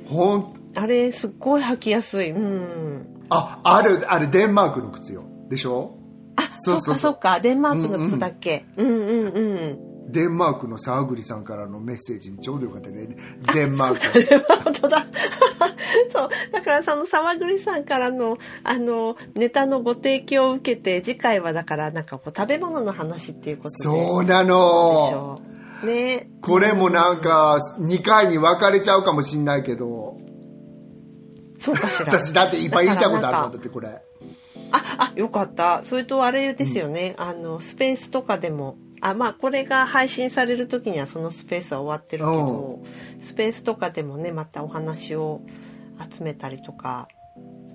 [0.06, 2.30] えほん、あれすっごい履きやすい。
[2.30, 3.24] うん。
[3.30, 5.24] あ、あれ、あれ、デンマークの靴よ。
[5.48, 5.96] でしょ？
[6.36, 6.80] あそそうそう。
[6.80, 7.40] そうっかそっか。
[7.40, 9.36] デンマークの靴だっけ、うん、うんうん。
[9.36, 9.40] う
[9.86, 13.08] んデンマークの沢栗さんからのメッセージにちょうどよかったね。
[13.54, 14.44] デンマーク。
[14.64, 15.06] 本当だ。
[16.12, 16.28] そう。
[16.50, 23.76] だからその沢栗さんからのあのネタのご提供を受けて次回はだからなんかこう食べ物の話っていうことで。
[23.84, 25.40] そうなの。
[25.84, 26.28] ね。
[26.42, 30.18] これもなんか、2回に分かれちゃうかもしんないけど、
[31.60, 32.06] そうかしら。
[32.06, 34.02] 私だっていっぱい言いたいことあるもんだってこれ。
[34.72, 35.82] ああよかった。
[35.84, 38.76] それとあれですよね、あのスペースとかでも。
[39.02, 42.82] あまあこれが配信される時にはそのスペースは終わってるけど、
[43.22, 45.40] スペースとかでもねまたお話を
[46.10, 47.08] 集めたりとか。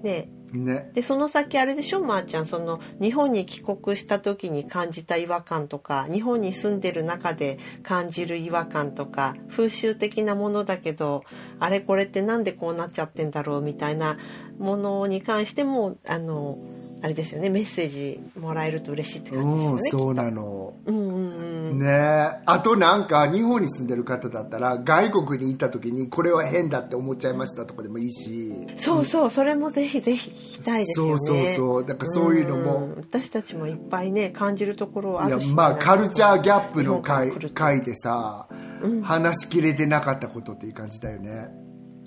[0.04, 0.30] ね
[0.64, 0.92] ね。
[0.94, 11.24] でその先あれでしょまー、ちゃんその日本に帰国した時に感じた違和感とか日本に住んでる中で感じる違和感とか風習的なものだけど
[11.60, 14.18] あれこれってなんでこうなっちゃってんだろうみたいな
[14.58, 16.58] ものに関してもあの
[17.02, 19.90] あれですよねメッセージもらえると嬉しいって感じですようん、ね。
[19.92, 20.74] そうなの。
[20.86, 21.86] うんうんうんね。
[21.88, 28.68] えあとなんか日本に住んでる方だったら外国に行った時にこれは変だって思っちゃいましたとかでもいいし。
[28.78, 31.18] そうそうそれもぜひぜひ聞きたいですよね。
[31.18, 31.86] そうそうそう。
[31.86, 32.80] だからそういうのも。
[32.88, 32.96] ん。
[32.98, 35.50] 私たちもいっぱいね感じるところはいあやるし。
[35.50, 41.50] ね、まあカルチャーギャップの回回でさ、うん話しきれてなかったことっていう感じだよね。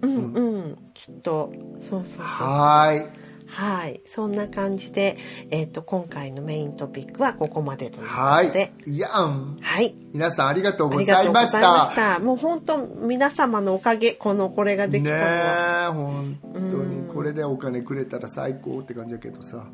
[0.03, 0.33] うん。
[0.33, 1.53] うん、きっと。
[1.81, 2.23] そうそうそう。
[2.23, 4.01] はーいはい。
[4.07, 5.17] そんな感じで、
[5.51, 8.73] えっと今回のメイントピックはここまでというこはとで。
[8.87, 8.99] いい。
[8.99, 9.59] やん。
[9.61, 9.95] はい。
[10.13, 12.19] 皆さんありがとうありございましがとうございまたした。
[12.21, 16.39] もう本当皆様のおかげこのこれができねたのは、え本
[16.71, 16.99] 当に。
[16.99, 17.15] うん。
[17.15, 19.65] これでお金くれたら最高って感じだけどさ。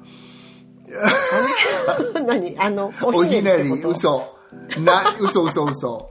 [2.26, 2.56] 何？
[2.58, 3.98] あの おおひねりってこと？
[3.98, 4.34] 嘘。
[4.84, 6.10] な嘘嘘嘘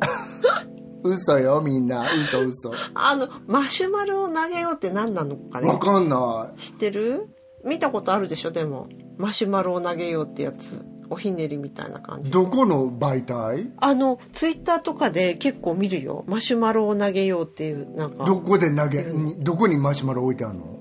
[1.04, 2.06] 嘘よみんな。
[2.12, 2.72] 嘘嘘。
[2.94, 5.68] あのマシュマロを投げようって何なのかね？
[5.68, 6.60] わかんない。
[6.60, 7.28] 知ってる？
[7.62, 8.50] 見たことあるでしょ？
[8.50, 8.88] でも。
[9.16, 10.84] マシュマロを投げようってやつ。
[11.10, 12.30] おひねりみたいな感じ。
[12.30, 13.70] どこの媒体？
[13.76, 16.24] あのツイッターとかで結構見るよ。
[16.26, 18.24] マシュマロを投げようっていうなんか。
[18.24, 20.80] どこで投げ、にどこにマシュマロ置いてあるの？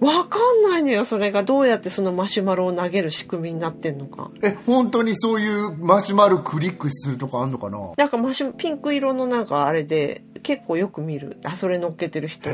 [0.00, 1.42] わかんないのよそれが。
[1.42, 4.30] どうやってそのマシュマロを投げる仕組みになってんのか。
[4.42, 7.78] え本当にそういうマシュマロクリックするとかあんのかな？
[7.96, 11.38] なんかマシュピンク色のなんかあれで結構よく見る。
[11.44, 12.48] あそれ乗っけてる人。
[12.48, 12.52] へ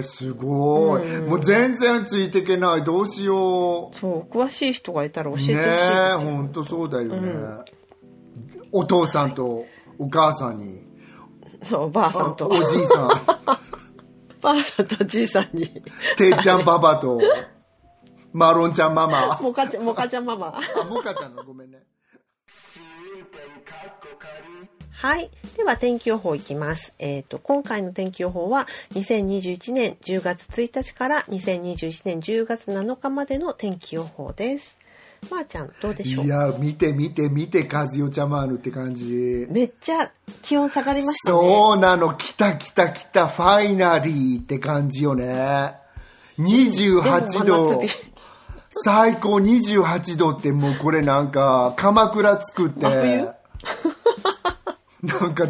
[0.00, 1.28] えすごい、うん。
[1.28, 2.84] もう全然ついていけない。
[2.84, 7.32] どうしよそう詳しい人がいたら教えうてほしいねですえよ、本当そうだよね、
[8.72, 9.64] お父さんと
[9.98, 10.80] お母さんに。
[11.62, 12.46] そうおばあさんと。
[12.46, 13.10] あおじいさん
[14.40, 15.66] ばあさんとじいさんに
[16.16, 17.20] てっちゃんパパと、
[18.32, 19.38] マロンちゃんママ。
[19.40, 21.82] モカちゃんモカちゃんママあ、モカちゃんのごめんね。
[24.98, 25.30] はい。
[25.56, 26.94] では天気予報いきます。
[26.98, 34.78] えっ、と、今回の天気予報は2021年10月1日から2021年10月7日までの天気予報です。
[35.30, 36.24] まー、ちゃん、どうでしょう？
[36.24, 39.46] いや、見て見て見て、カズヨちゃまーぬって感じ。
[39.50, 40.10] めっちゃ
[40.42, 41.38] 気温下がりましたね。
[41.38, 45.74] そうなの、来た来た来た、ファイナリーって感じよね。
[46.38, 47.82] 28度
[48.84, 52.86] 最高28度ってもうこれなんか、鎌倉作って
[55.02, 55.46] なんか、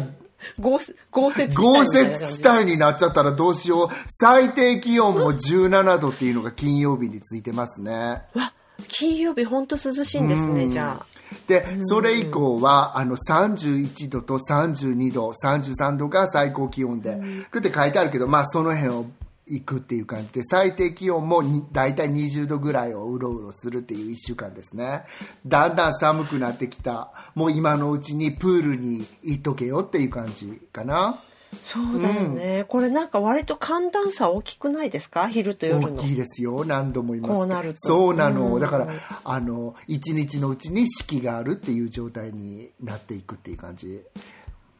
[0.59, 0.79] 豪
[1.11, 3.89] 豪雪地帯豪雪地帯になっちゃったらどうしよう。
[4.07, 8.21] 最低気温も17度っていうのが金曜日についてますね。
[8.33, 8.53] わ
[8.87, 11.05] 金曜日ほんと涼しいんですね、じゃあ。
[11.47, 17.19] で、それ以降は、あの、31度と32度、33度が最高気温で、
[17.51, 19.05] くって書いてあるけど、まあ、その辺を
[19.47, 25.03] 行くっていう感じで、最低気温もに大体20度ぐらいをうろうろするっていう1週間ですね。
[25.45, 27.11] だんだん寒くなってきた。
[27.35, 31.21] もう今のうちにプールに行っとけよっていう感じかな。
[31.63, 35.27] そうだよね、これなんか割と寒暖差大きくないですか？
[35.27, 35.95] 昼と夜の。
[35.95, 36.65] 大きいですよ。
[36.65, 37.33] 何度も言います。
[37.33, 37.79] こうなると。
[37.79, 38.61] そうなの、うん。
[38.61, 38.87] だから
[39.23, 44.01] あの一日のうちに四季があるっていう状態になっていくっていう感じ。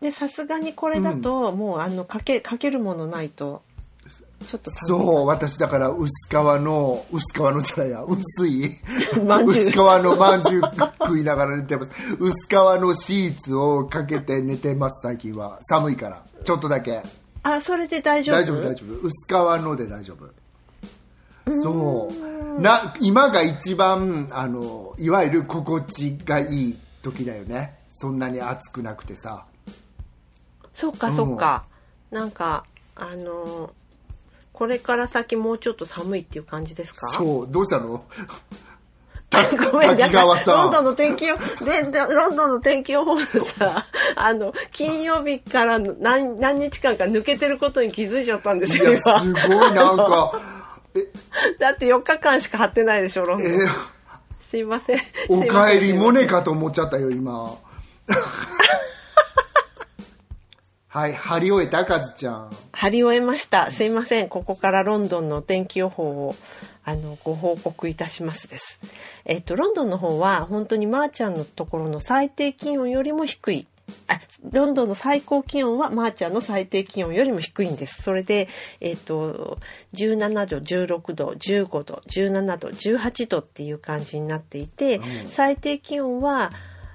[0.02, 3.64] でさすがにこれだと、もうあのかけかけるものないと
[4.46, 8.66] ちょっとそう私だから薄皮の薄皮のじゃないや薄い。
[8.66, 10.62] 薄皮のまんじゅう
[11.00, 11.92] 食いながら寝てます。
[12.20, 15.60] 薄皮のシーツをかけて寝てます最近は。
[15.62, 16.24] 寒いから。
[16.44, 17.04] ちょっとだけ。
[17.44, 18.36] あそれで大丈夫？
[18.36, 18.94] 大丈夫大丈夫。
[19.08, 19.32] 薄皮
[19.64, 20.28] ので大丈夫。
[21.62, 22.12] そ
[22.58, 22.62] う。
[22.62, 27.78] な今が一番あのいわゆる心地がいい時だよね。
[27.96, 29.46] そんなに暑くなくてさ。
[30.74, 31.66] そっかそっか、
[32.12, 32.64] なんか
[32.96, 33.72] あの
[34.58, 37.10] これから先もうちょっと寒いっていう感じですか？
[37.12, 38.04] そうどうしたの？
[39.72, 40.56] ごめん、滝川さん。
[40.56, 43.86] ロンドンの天気予ででロンドンの天気予報のさ、
[44.16, 50.42] あの、金曜日からの何何日間か抜けてることに気づいちゃったんですよ、いすごいなんか。
[50.96, 51.06] え？
[51.60, 53.48] だって4日間しか貼ってないでしょ、ロンドン。
[53.48, 53.58] え？
[54.50, 54.98] すいません。
[54.98, 57.54] おすいませんかえりモネかと思っちゃったよ今
[60.98, 63.70] はい貼り終えたカズちゃん貼り終えました。
[63.70, 64.30] すいません。
[64.30, 66.36] ここからロンドンの天気予報を
[66.84, 68.80] あのご報告いたしますです。
[69.24, 73.68] えっとロンドンの方は本当にまーちゃんのところの最低気温よりも低い。
[74.08, 74.20] あ
[74.52, 78.02] ロンドンの最高気温はまーちゃんの最低気温よりも低いんです。
[78.02, 78.48] それで、
[78.82, 79.60] えっと
[79.94, 86.52] 17度、16度、15度、17度、18度っていう感じになっていて、最低気温は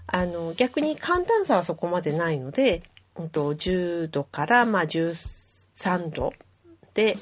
[0.09, 2.83] あの逆に寒暖差はそこまでないので、
[3.17, 6.33] 10度からまあ13度
[6.95, 7.17] で、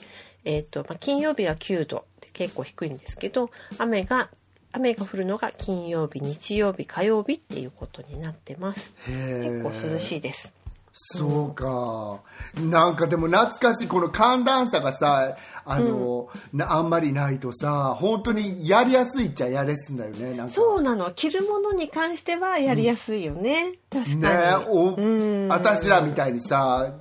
[0.45, 4.31] えーとまあ、金曜日は9度で結構低いんですけど雨が
[4.73, 8.93] 雨が降るのが金曜日日曜日火曜日っていうことになってます。
[9.07, 10.53] 結構涼しいです。
[10.93, 12.21] そうか、
[12.61, 15.37] なんかでも懐かしいこの寒暖差がさ
[15.73, 20.53] あの、なあんまりないとさ本当にやりやすいっちゃやりやすいんだよねなんか。
[20.53, 21.13] そうなの。
[21.13, 25.49] 着るものに関してはやりやすいよね、確ねかに、おうん。
[25.49, 26.95] 私らみたいにさ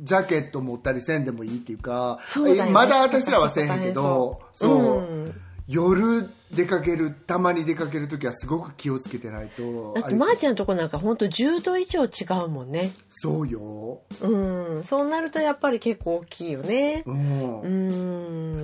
[0.00, 2.66] ジャケット持ったりせんでもいいっていうかそうね。
[2.68, 4.70] えまだ私らはせんけどそう。
[4.70, 5.40] うん
[5.70, 12.08] 夜出かけるたまに出かける時はすごく気をつけてないとだってまーちゃんのとこなんかほんと10度以上違
[12.44, 12.90] うもんね。
[13.08, 14.36] そうよ、う
[14.80, 14.84] ん。
[14.84, 17.04] そうなるとやっぱり結構大きいよね。
[17.06, 17.60] うん。
[17.60, 17.68] う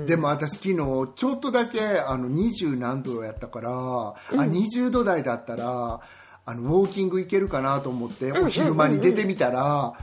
[0.03, 0.07] ん。
[0.07, 0.75] でも私昨日
[1.15, 6.01] ちょっとだけあの20何度やったから、あ20度台だったら
[6.45, 9.95] あのウォーキング行けるかなと思って、お昼間に出てみたら、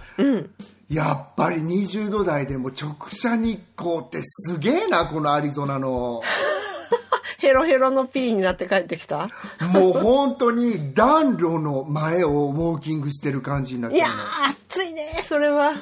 [0.90, 6.22] やっぱり20度台でも直射日光ってすげえなこのアリゾナの
[7.40, 9.30] ヘロヘロのピーになって帰ってきた？
[9.74, 15.74] もう本当に暖炉の前をウォーキングしてる感じになっていやー暑いねそれは。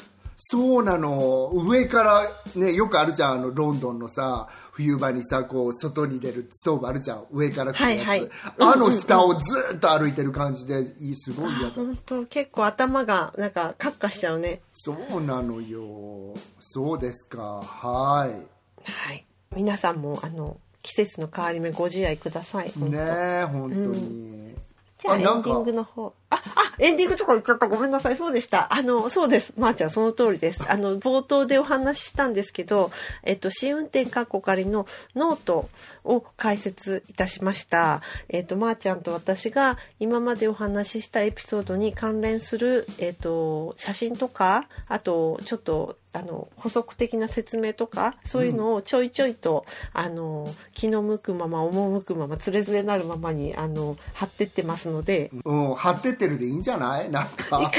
[0.43, 1.51] そうなの。
[1.53, 7.25] 上からねよくあるじゃんあのロンドンのさ冬場にさこう外に出るストーブあるじゃん。
[7.31, 8.29] 上から来るやつ、はいはい。
[8.59, 9.39] あの下をず
[9.75, 11.75] っと歩いてる感じでいいすごい嫌だ。
[11.75, 12.25] 本当。
[12.25, 14.61] 結構頭がなんかカッカしちゃうね。
[14.73, 16.33] そうなのよ。
[16.59, 17.61] そうですか。
[17.63, 18.91] はい。
[18.91, 19.27] はい。
[19.55, 24.55] 皆さんもあの季節の変わり目ご自愛くださいねえ本当に、
[24.97, 27.67] じゃあエンディングの方あ、あ、エンディングとか言っちゃった。
[27.67, 28.15] ごめんなさい。
[28.15, 28.73] そうでした。
[28.73, 29.53] あの、そうです。
[29.57, 30.63] まー、ちゃん、その通りです。
[30.67, 32.91] あの、冒頭でお話ししたんですけど、
[33.23, 35.69] えっと、試運転カッコ仮のノート
[36.03, 38.01] を開設いたしました。
[38.29, 55.31] えっと、まー、ちゃんと私が今までお話ししたエピソードに関連する、えっと、写真とか、あと、ちょっと、あの補足的な説明とかそういうのをちょいちょいと、あの気の向くまま赴くままつれづれなるままにあの貼ってってますので、
[55.77, 57.09] 貼っててるでいいんじゃない？
[57.09, 57.71] なんか。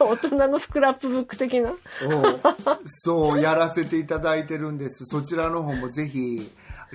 [0.00, 1.70] 大人のスクラップブック的な。
[1.70, 1.78] うん
[2.86, 5.04] そう、やらせていただいてるんです。
[5.04, 6.50] そちらの方もぜひ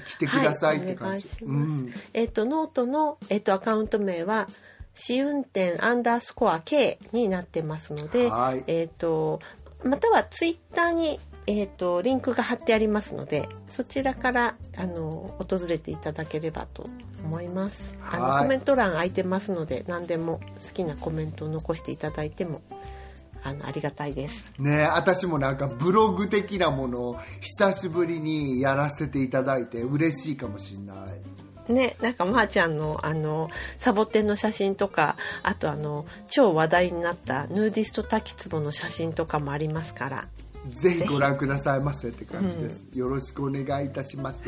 [0.05, 1.23] 来てくださいって感じ。
[1.23, 2.09] はい、お願いします。
[2.13, 4.49] えっ、と、ノートの、えっ、と、アカウント名は、
[4.95, 9.39] 試運転アンダースコア K になってますので、はいえっ、と、
[9.84, 16.87] またはツイッターに、えっ、と、リンクが貼ってありますので、そちらから、あの、訪れていただければと
[17.23, 17.95] 思います。
[18.09, 22.61] あの、はいコメント欄空いてますので、何でも好きなコメントを残していただいても、
[23.43, 24.51] あの、ありがたいです。
[24.57, 31.43] ね私もなんかブログ的なものを久しぶりにやらせていただいて嬉しいかもしれない。
[31.71, 40.27] ね、なんかまーちゃんのあのサボテンの写真とかあとあの超話題になったヌーディスト滝壺の写真とかもありますから
[40.70, 42.86] ぜひご覧くださいませって感じです。
[42.93, 44.39] よろしくお願いいたします。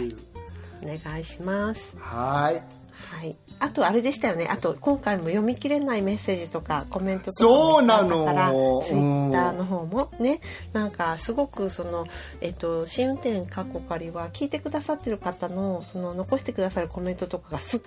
[0.82, 1.94] お願いします。
[1.98, 2.86] はい。
[3.16, 3.36] はい。
[3.60, 4.48] あとあれでしたよね。
[4.50, 10.42] あと今回も読み切れないメッセージとかコメントとかそうなのからうんツイッターの方もね、
[10.74, 12.08] なんかすごくその
[12.42, 17.82] えっと試運転過去仮は聞いてくださってる方のその残してくださるコメントとかがすっ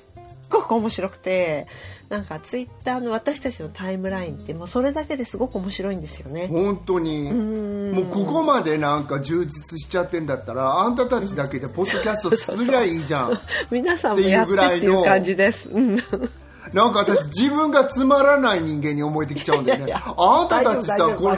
[0.58, 1.66] ごく面白くて、
[2.08, 6.48] なんかツイッターの私たちのタイムラインってもうそれだけですごく面白いんですよね。
[6.48, 7.30] 本当に。
[7.30, 13.40] んもうここまでなんか充実しちゃってんだったら、あんたたちだけでポッドキャストすりゃいいじゃん。
[13.70, 15.68] 皆さんもやってっていう感じです。
[15.68, 15.96] うん。
[16.72, 19.86] なんか私自分がつまらない人間に思えてきちゃうんだよね。
[19.86, 21.36] いやいやあんたたちさこ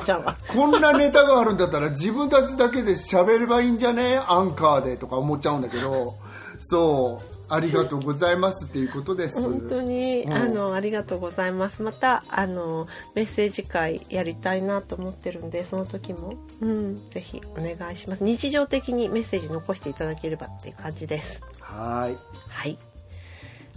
[0.48, 6.16] こんなネタがあるんだったら自分たちだけで喋ればいいんじゃねアンカーでとか思っちゃうんだけど、
[6.58, 9.40] そう、ありがとうございますっていうことです。
[9.40, 10.32] 本当に、うん。
[10.32, 11.82] あのありがとうございます。
[11.82, 18.24] またあのメッセージ会やりたいなと思ってるんでその時も、うん、ぜひお願いします。
[18.24, 21.40] 日常的にメッセージ残していただければっていう感じです。
[21.60, 22.16] はい。
[22.48, 22.78] はい。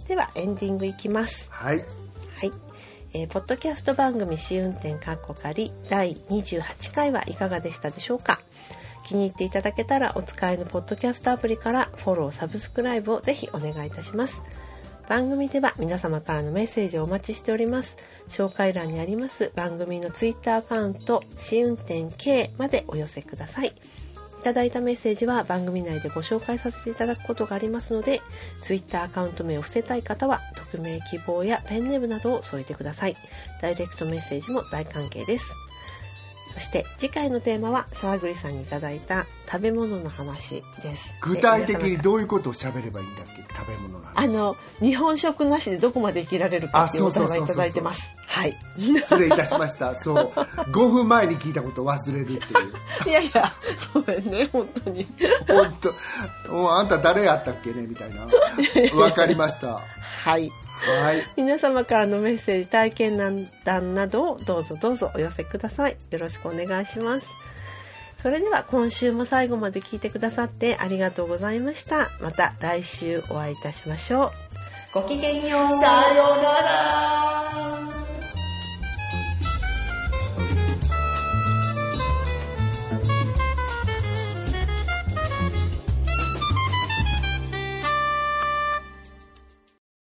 [0.08, 1.48] ではエンディングいきます。
[1.50, 1.78] はい。
[1.78, 1.82] は
[2.46, 2.52] い、
[3.12, 8.40] えーポッドキャスト番組試運転かっこ仮第28回はいかがでしたでしょうか？
[9.04, 14.40] 気に入っていただけたらお使いのポッドキャストアプリからフォローサブスクライブをぜひお願いいたします
[15.08, 17.96] 番組では皆様からのメッセージをお待ちしております
[18.28, 23.74] 紹介欄にあります番組のツイッターアカウント試運転 K までお寄せください
[24.44, 28.20] いただいたメッセージは番組内でご紹介させていただくことがありますので、
[28.60, 33.16] Twitter アカウント名を伏せたい方は、匿名希望やペンネームなどを添えてください。
[33.62, 35.46] ダイレクトメッセージも大歓迎です。
[36.54, 41.12] そして次回のテーマは、沢栗さんにいただいた食べ物の話です。
[41.20, 43.42] 具体的にどういうことを喋ればいいんだっけ？
[43.56, 44.12] 食べ物の話。
[44.16, 48.08] あの、日本食なしでどこまで生きられるかっていうお題がいただいてます。
[48.26, 48.56] はい。
[48.78, 49.94] 失礼いたしました。
[49.96, 50.16] そう。
[50.70, 52.40] 5分前に聞いたことを忘れるっていう。
[53.08, 53.52] いやいや、
[53.92, 55.06] ごめんね、本当に。
[55.48, 55.76] 本
[56.46, 56.52] 当。
[56.52, 57.82] もうあんた誰やったっけね？
[57.86, 58.26] みたいな。
[58.96, 59.80] わかりました。
[60.24, 60.50] はい。
[60.86, 61.26] はい。
[61.36, 65.96] 皆様からのメッセージ、体験談などをどうぞどうぞお寄せください。
[66.10, 67.26] よろしくお願いします。
[68.18, 72.10] それでは今週も最後まで聞いてくださってありがとうございました。
[72.20, 74.30] また来週お会いいたしましょう。
[74.94, 75.68] ごきげんよう。
[75.68, 78.03] さようなら